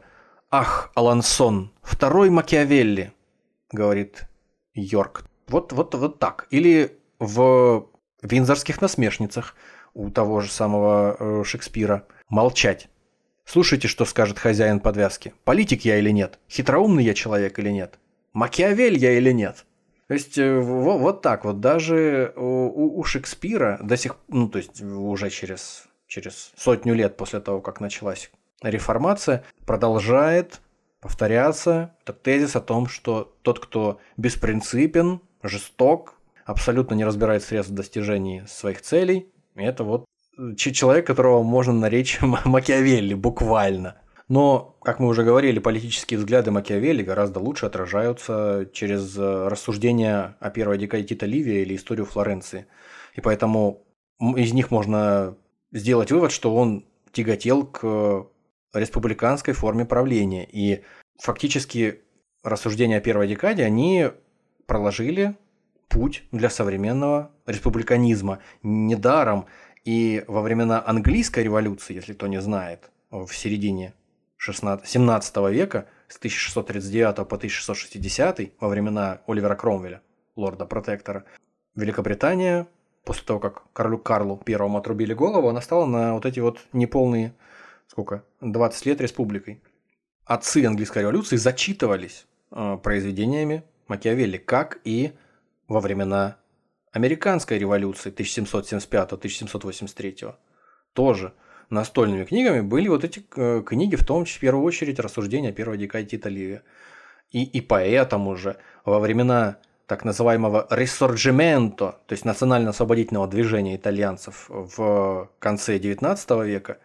[0.49, 3.11] Ах, Алансон, второй Макиавелли,
[3.71, 4.27] говорит
[4.73, 5.25] Йорк.
[5.47, 6.47] Вот, вот, вот так.
[6.51, 7.87] Или в
[8.21, 9.55] «Винзорских насмешницах»
[9.93, 12.05] у того же самого э, Шекспира.
[12.29, 12.89] Молчать.
[13.45, 15.33] Слушайте, что скажет хозяин подвязки.
[15.43, 16.39] Политик я или нет?
[16.49, 17.99] Хитроумный я человек или нет?
[18.31, 19.65] Макиавель я или нет?
[20.07, 24.57] То есть э, вот, вот так вот даже у, у Шекспира до сих ну то
[24.57, 30.61] есть уже через через сотню лет после того, как началась реформация, продолжает
[30.99, 36.15] повторяться этот тезис о том, что тот, кто беспринципен, жесток,
[36.45, 39.31] абсолютно не разбирает средств в достижении своих целей.
[39.55, 40.05] И это вот
[40.37, 43.97] э, человек, которого можно наречь Макиавелли, буквально.
[44.29, 50.49] Но, как мы уже говорили, политические взгляды Макиавелли гораздо лучше отражаются через э, рассуждения о
[50.49, 52.67] первой декаде Тита Ливия или историю Флоренции.
[53.15, 53.85] И поэтому
[54.19, 55.35] из них можно
[55.71, 58.27] сделать вывод, что он тяготел к
[58.73, 60.47] республиканской форме правления.
[60.49, 60.83] И
[61.19, 62.01] фактически
[62.43, 64.09] рассуждения о первой декаде, они
[64.65, 65.35] проложили
[65.89, 68.39] путь для современного республиканизма.
[68.63, 69.45] Недаром
[69.85, 73.93] и во времена английской революции, если кто не знает, в середине
[74.37, 80.01] 16, 17 века, с 1639 по 1660, во времена Оливера Кромвеля,
[80.35, 81.25] лорда-протектора,
[81.75, 82.67] Великобритания,
[83.03, 87.33] после того, как королю Карлу Первому отрубили голову, она стала на вот эти вот неполные,
[87.87, 89.61] сколько, 20 лет республикой.
[90.25, 95.13] Отцы английской революции зачитывались э, произведениями Макиавелли, как и
[95.67, 96.37] во времена
[96.91, 100.33] американской революции 1775-1783.
[100.93, 101.33] Тоже
[101.69, 105.77] настольными книгами были вот эти э, книги, в том числе, в первую очередь, рассуждения первой
[105.77, 106.63] декаде Тита Ливия.
[107.31, 109.57] И, и поэтому же во времена
[109.87, 116.77] так называемого ресорджименто, то есть национально-освободительного движения итальянцев в конце XIX века,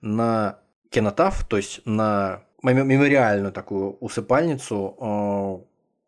[0.00, 0.58] на
[0.90, 5.58] кинотаф, то есть на мемориальную такую усыпальницу э,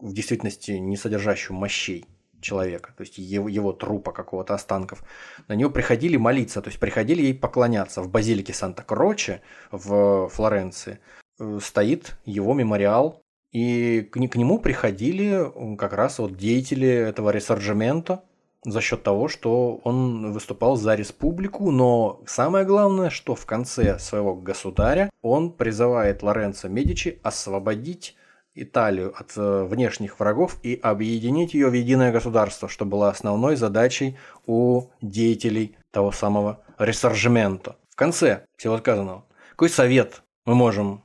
[0.03, 2.05] в действительности не содержащую мощей
[2.41, 5.05] человека, то есть его, его трупа какого-то останков,
[5.47, 8.03] на него приходили молиться, то есть приходили ей поклоняться.
[8.03, 10.99] В базилике Санта-Кроче в Флоренции
[11.39, 13.23] э, стоит его мемориал,
[13.53, 18.25] и к, к нему приходили как раз вот деятели этого ресорджимента
[18.65, 24.35] за счет того, что он выступал за республику, но самое главное, что в конце своего
[24.35, 28.17] государя он призывает Лоренцо Медичи освободить
[28.55, 34.19] Италию от э, внешних врагов и объединить ее в единое государство, что было основной задачей
[34.47, 37.77] у деятелей того самого ресоржемента.
[37.91, 41.03] В конце всего сказанного, какой совет мы можем,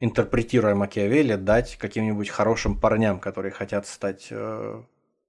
[0.00, 4.82] интерпретируя Макиавелли, дать каким-нибудь хорошим парням, которые хотят стать э,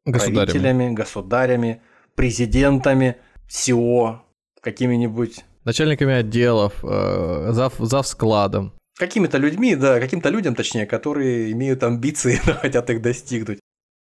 [0.05, 0.45] государями.
[0.45, 1.81] правителями, государями,
[2.15, 3.17] президентами,
[3.49, 4.23] СИО,
[4.61, 8.71] какими-нибудь начальниками отделов, э, зав, зав складом.
[8.97, 13.59] Какими-то людьми, да, каким-то людям, точнее, которые имеют амбиции, но хотят их достигнуть.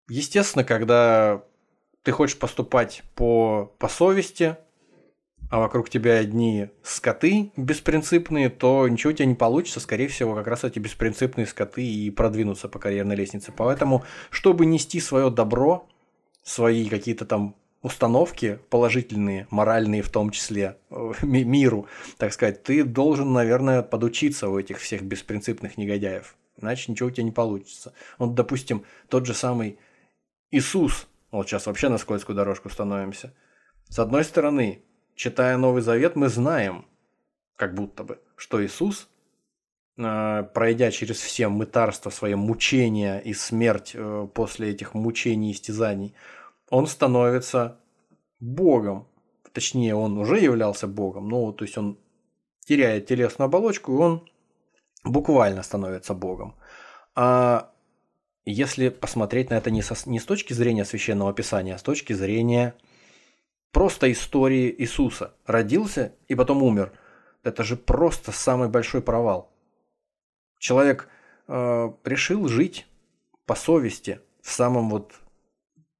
[0.10, 1.44] Естественно, когда
[2.04, 4.58] ты хочешь поступать по, по совести,
[5.50, 9.80] а вокруг тебя одни скоты беспринципные, то ничего у тебя не получится.
[9.80, 13.52] Скорее всего, как раз эти беспринципные скоты и продвинутся по карьерной лестнице.
[13.56, 15.88] Поэтому, чтобы нести свое добро,
[16.44, 17.56] свои какие-то там
[17.86, 21.88] установки положительные, моральные в том числе, э, миру,
[22.18, 26.36] так сказать, ты должен, наверное, подучиться у этих всех беспринципных негодяев.
[26.60, 27.94] Иначе ничего у тебя не получится.
[28.18, 29.78] Вот, допустим, тот же самый
[30.49, 33.36] Иисус, вот сейчас вообще на скользкую дорожку становимся.
[33.88, 34.82] С одной стороны,
[35.14, 36.86] читая Новый Завет, мы знаем,
[37.56, 39.07] как будто бы, что Иисус,
[39.98, 46.16] э, пройдя через все мытарства, свои мучения и смерть э, после этих мучений и истязаний,
[46.76, 47.80] он становится
[48.41, 49.07] богом.
[49.53, 51.97] Точнее, он уже являлся богом, но то есть он
[52.65, 54.30] теряет телесную оболочку, и он
[55.06, 56.56] буквально становится богом.
[57.15, 57.72] А
[58.43, 62.11] если посмотреть на это не, со, не с точки зрения священного писания, а с точки
[62.11, 62.76] зрения
[63.72, 65.34] просто истории Иисуса.
[65.45, 66.91] Родился и потом умер.
[67.43, 69.49] Это же просто самый большой провал.
[70.60, 71.07] Человек
[71.47, 72.85] э, решил жить
[73.45, 75.14] по совести в самом вот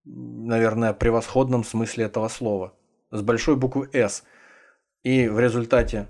[0.06, 2.74] наверное, превосходном смысле этого слова.
[3.12, 4.24] С большой буквы «С».
[5.04, 6.08] И в результате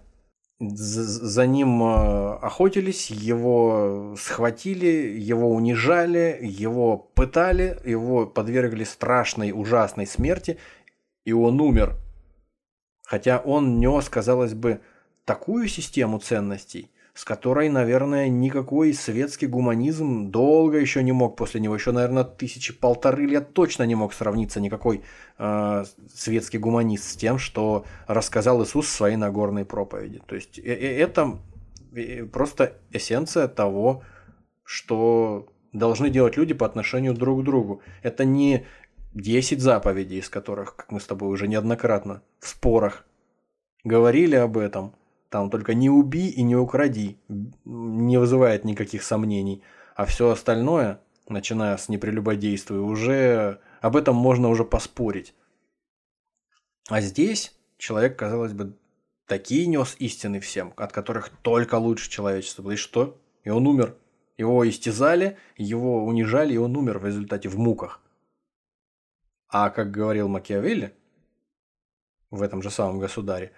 [0.59, 10.57] за ним э, охотились, его схватили, его унижали, его пытали, его подвергли страшной, ужасной смерти,
[11.25, 11.97] и он умер.
[13.03, 14.79] Хотя он нес, казалось бы,
[15.25, 21.73] такую систему ценностей, с которой, наверное, никакой светский гуманизм долго еще не мог после него,
[21.73, 25.01] еще, наверное, тысячи полторы лет точно не мог сравниться никакой
[25.37, 30.21] э, светский гуманист с тем, что рассказал Иисус в своей Нагорной проповеди.
[30.25, 31.39] То есть э, э, это
[32.33, 34.03] просто эссенция того,
[34.65, 37.81] что должны делать люди по отношению друг к другу.
[38.03, 38.65] Это не
[39.13, 43.05] 10 заповедей, из которых, как мы с тобой уже неоднократно в спорах
[43.85, 44.93] говорили об этом–
[45.35, 47.17] там только не убий и не укради,
[47.65, 49.61] не вызывает никаких сомнений.
[49.93, 55.35] А все остальное, начиная с непрелюбодействия, уже об этом можно уже поспорить.
[56.87, 58.77] А здесь человек, казалось бы,
[59.27, 62.71] такие нес истины всем, от которых только лучше человечество.
[62.71, 63.19] И что?
[63.43, 63.97] И он умер.
[64.37, 67.99] Его истязали, его унижали, и он умер в результате в муках.
[69.49, 70.95] А как говорил Макиавелли
[72.31, 73.51] в этом же самом государе,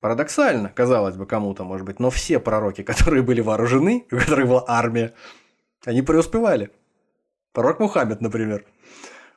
[0.00, 4.64] Парадоксально, казалось бы, кому-то, может быть, но все пророки, которые были вооружены, у которых была
[4.66, 5.14] армия,
[5.84, 6.70] они преуспевали.
[7.52, 8.66] Пророк Мухаммед, например.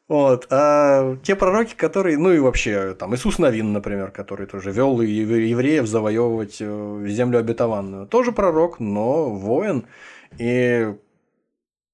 [0.09, 0.47] Вот.
[0.49, 5.87] А те пророки, которые, ну и вообще, там, Иисус Новин, например, который тоже вел евреев
[5.87, 8.07] завоевывать э, землю обетованную.
[8.07, 9.85] Тоже пророк, но воин.
[10.39, 10.95] И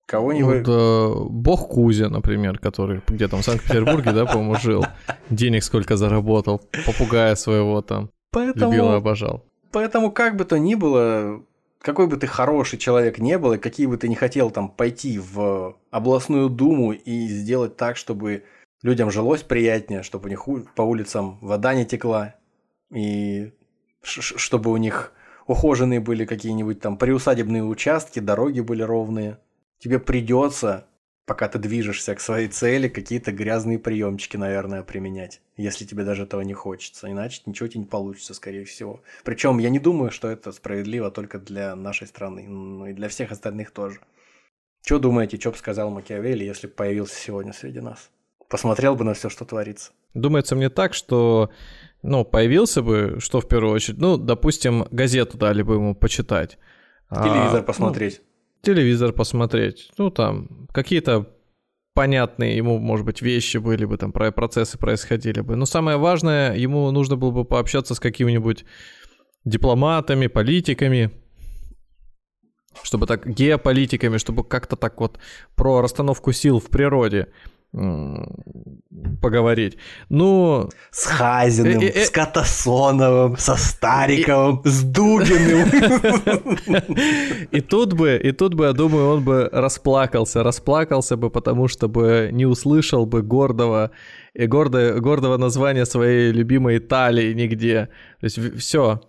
[0.07, 4.85] кого не вот, э, Бог Кузя, например, который где там в Санкт-Петербурге, да, по-моему, жил.
[5.29, 8.11] Денег сколько заработал, попугая своего там.
[8.35, 9.45] Поэтому, Любил и обожал.
[9.71, 11.41] Поэтому, как бы то ни было,
[11.79, 15.19] какой бы ты хороший человек не был, и какие бы ты не хотел там пойти
[15.19, 18.43] в областную думу и сделать так, чтобы
[18.83, 20.45] людям жилось приятнее, чтобы у них
[20.75, 22.35] по улицам вода не текла,
[22.93, 23.53] и
[24.01, 25.13] чтобы у них
[25.47, 29.39] ухоженные были какие-нибудь там приусадебные участки, дороги были ровные.
[29.79, 30.87] Тебе придется
[31.25, 36.41] пока ты движешься к своей цели, какие-то грязные приемчики, наверное, применять, если тебе даже этого
[36.41, 37.11] не хочется.
[37.11, 39.01] Иначе ничего тебе не получится, скорее всего.
[39.23, 43.31] Причем я не думаю, что это справедливо только для нашей страны, но и для всех
[43.31, 43.99] остальных тоже.
[44.85, 48.11] Что думаете, что бы сказал Макиавелли, если бы появился сегодня среди нас?
[48.47, 49.91] Посмотрел бы на все, что творится.
[50.13, 51.49] Думается мне так, что
[52.03, 56.59] ну, появился бы, что в первую очередь, ну, допустим, газету дали бы ему почитать.
[57.09, 58.21] Телевизор а, посмотреть.
[58.21, 58.34] Ну,
[58.65, 61.31] телевизор посмотреть, ну там какие-то
[61.93, 65.55] понятные ему, может быть, вещи были бы, там процессы происходили бы.
[65.55, 68.65] Но самое важное, ему нужно было бы пообщаться с какими-нибудь
[69.45, 71.11] дипломатами, политиками,
[72.83, 75.19] чтобы так геополитиками, чтобы как-то так вот
[75.55, 77.27] про расстановку сил в природе
[79.21, 79.77] поговорить.
[80.09, 80.69] Ну...
[80.91, 85.69] С Хазиным, э, э, с Катасоновым, со Стариковым, с Дугиным.
[87.51, 91.87] И тут бы, и тут бы, я думаю, он бы расплакался, расплакался бы, потому что
[91.87, 93.91] бы не услышал бы гордого,
[94.33, 97.89] и гордое, гордого названия своей любимой Италии нигде.
[98.19, 99.01] То есть все,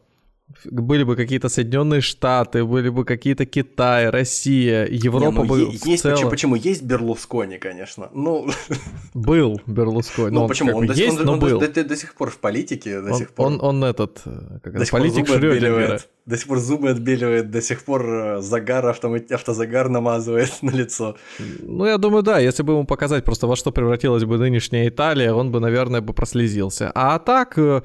[0.64, 6.02] были бы какие-то Соединенные Штаты, были бы какие-то Китай, Россия, Европа Не, ну, бы есть,
[6.02, 6.14] целом...
[6.14, 8.10] почему, почему есть Берлускони, конечно.
[8.14, 8.48] Ну
[9.14, 10.30] был Берлускони.
[10.30, 10.76] Ну, почему?
[10.76, 11.60] Он, до, есть, он, но он был.
[11.60, 13.46] До, до, до сих пор в политике, до он, сих пор.
[13.46, 16.00] Он, он этот, э, как до это, политик Шрёдингера.
[16.26, 21.16] До сих пор зубы отбеливает, до сих пор э, загар, автомат, автозагар намазывает на лицо.
[21.60, 25.32] Ну, я думаю, да, если бы ему показать просто во что превратилась бы нынешняя Италия,
[25.32, 26.90] он бы, наверное, бы прослезился.
[26.94, 27.82] А так, э,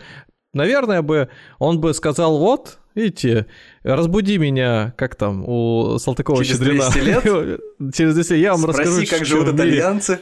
[0.53, 1.30] наверное бы
[1.60, 3.48] он бы сказал, вот, видите,
[3.84, 6.90] разбуди меня, как там у Салтыкова Через Щедрина.
[6.91, 6.99] 200
[7.80, 7.94] лет?
[7.95, 10.19] Через 200 лет я вам Спроси, расскажу, как живут итальянцы.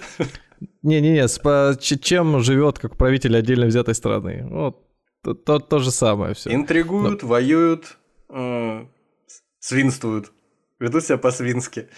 [0.81, 1.27] Не-не-не,
[1.99, 4.45] чем живет как правитель отдельно взятой страны.
[4.49, 4.85] Вот
[5.23, 6.53] то, то, то же самое все.
[6.53, 7.97] Интригуют, воюют,
[8.29, 8.85] э,
[9.59, 10.31] свинствуют.
[10.79, 11.89] Ведут себя по-свински.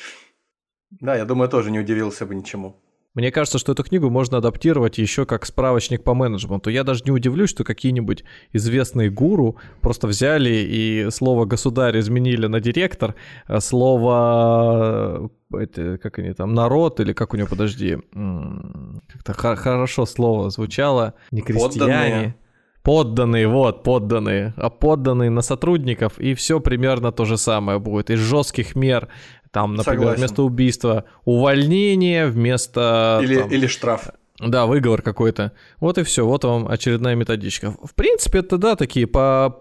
[0.89, 2.81] Да, я думаю, тоже не удивился бы ничему.
[3.13, 6.69] Мне кажется, что эту книгу можно адаптировать еще как справочник по менеджменту.
[6.69, 8.23] Я даже не удивлюсь, что какие-нибудь
[8.53, 13.15] известные гуру просто взяли и слово «государь» изменили на «директор»,
[13.47, 19.55] а слово э, это, как они там, «народ» или как у него, подожди, как-то хо-
[19.57, 21.69] хорошо слово звучало, не крестьяне.
[21.69, 22.35] Подданные.
[22.83, 24.53] Подданные, вот, подданные.
[24.57, 28.09] А подданные на сотрудников, и все примерно то же самое будет.
[28.09, 29.07] Из жестких мер,
[29.51, 30.19] там, например, Согласен.
[30.19, 33.19] вместо убийства увольнение, вместо...
[33.21, 34.09] Или, там, или штраф.
[34.39, 35.51] да, выговор какой-то.
[35.79, 37.75] Вот и все, вот вам очередная методичка.
[37.83, 39.59] В принципе, это да, такие по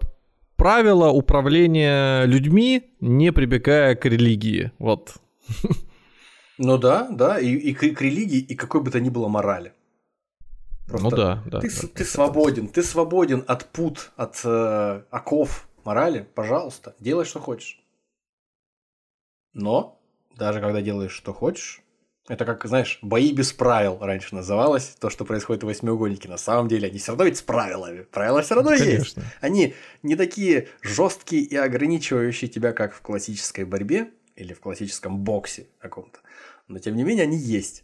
[0.55, 4.71] правила управления людьми, не прибегая к религии.
[4.79, 5.15] Вот.
[6.57, 9.73] Ну да, да, и, и к, к религии, и какой бы то ни было морали.
[10.87, 11.59] Просто ну да, да.
[11.59, 11.87] Ты, да.
[11.95, 17.80] ты свободен, ты свободен от пут, от э, оков морали, пожалуйста, делай, что хочешь.
[19.53, 19.99] Но,
[20.35, 21.81] даже когда делаешь, что хочешь,
[22.27, 26.29] это как, знаешь, бои без правил раньше называлось, то, что происходит в восьмиугольнике.
[26.29, 28.03] На самом деле они все равно ведь с правилами.
[28.03, 29.15] Правила все равно есть.
[29.15, 29.23] Конечно.
[29.41, 29.73] Они
[30.03, 36.19] не такие жесткие и ограничивающие тебя, как в классической борьбе или в классическом боксе каком-то.
[36.67, 37.83] Но тем не менее они есть.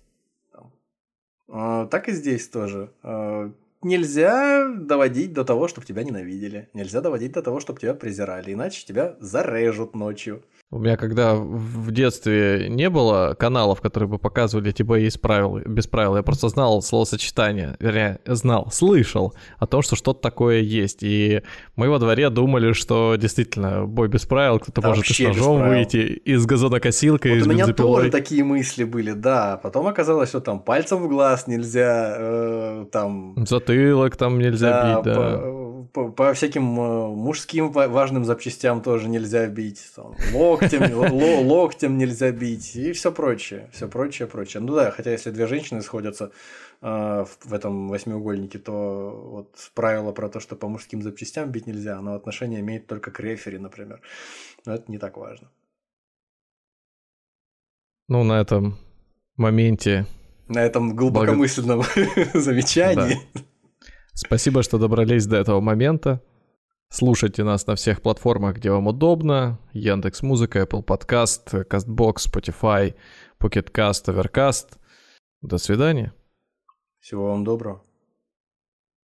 [1.49, 2.93] А, Так и здесь тоже.
[3.03, 3.51] А,
[3.83, 6.69] Нельзя доводить до того, чтобы тебя ненавидели.
[6.73, 8.53] Нельзя доводить до того, чтобы тебя презирали.
[8.53, 10.43] Иначе тебя зарежут ночью.
[10.69, 15.59] У меня когда в детстве не было каналов, которые бы показывали эти бои из правил,
[15.65, 21.03] без правил, я просто знал словосочетание, вернее, знал, слышал о том, что что-то такое есть.
[21.03, 21.41] И
[21.77, 25.69] мы во дворе думали, что действительно бой без правил, кто-то Да, может и с ножом
[25.69, 27.95] выйти, и с газонокосилкой, Вот с у меня бензопилой.
[27.95, 29.61] тоже такие мысли были, да.
[29.63, 35.15] Потом оказалось, что там пальцем в глаз нельзя, э, там Затылок там нельзя бить, да.
[35.15, 39.91] По, по- по всяким э, мужским ва- важным запчастям тоже нельзя бить.
[39.95, 43.69] там, локтем, ло- локтем нельзя бить и все прочее.
[43.73, 44.61] Все прочее, прочее.
[44.61, 46.31] Ну да, хотя если две женщины сходятся
[46.81, 46.87] э,
[47.25, 51.97] в, в этом восьмиугольнике, то вот правило про то, что по мужским запчастям бить нельзя,
[51.97, 54.01] оно отношение имеет только к рефери, например.
[54.65, 55.49] Но это не так важно.
[58.09, 58.77] Ну, на этом
[59.35, 60.05] моменте
[60.47, 61.83] На этом глубокомысленном
[62.33, 63.17] замечании.
[64.19, 66.23] Спасибо, что добрались до этого момента.
[66.89, 69.59] Слушайте нас на всех платформах, где вам удобно.
[69.73, 72.95] Яндекс Музыка, Apple Podcast, CastBox, Spotify,
[73.39, 74.79] Pocket Cast, Overcast.
[75.41, 76.15] До свидания.
[76.99, 77.86] Всего вам доброго.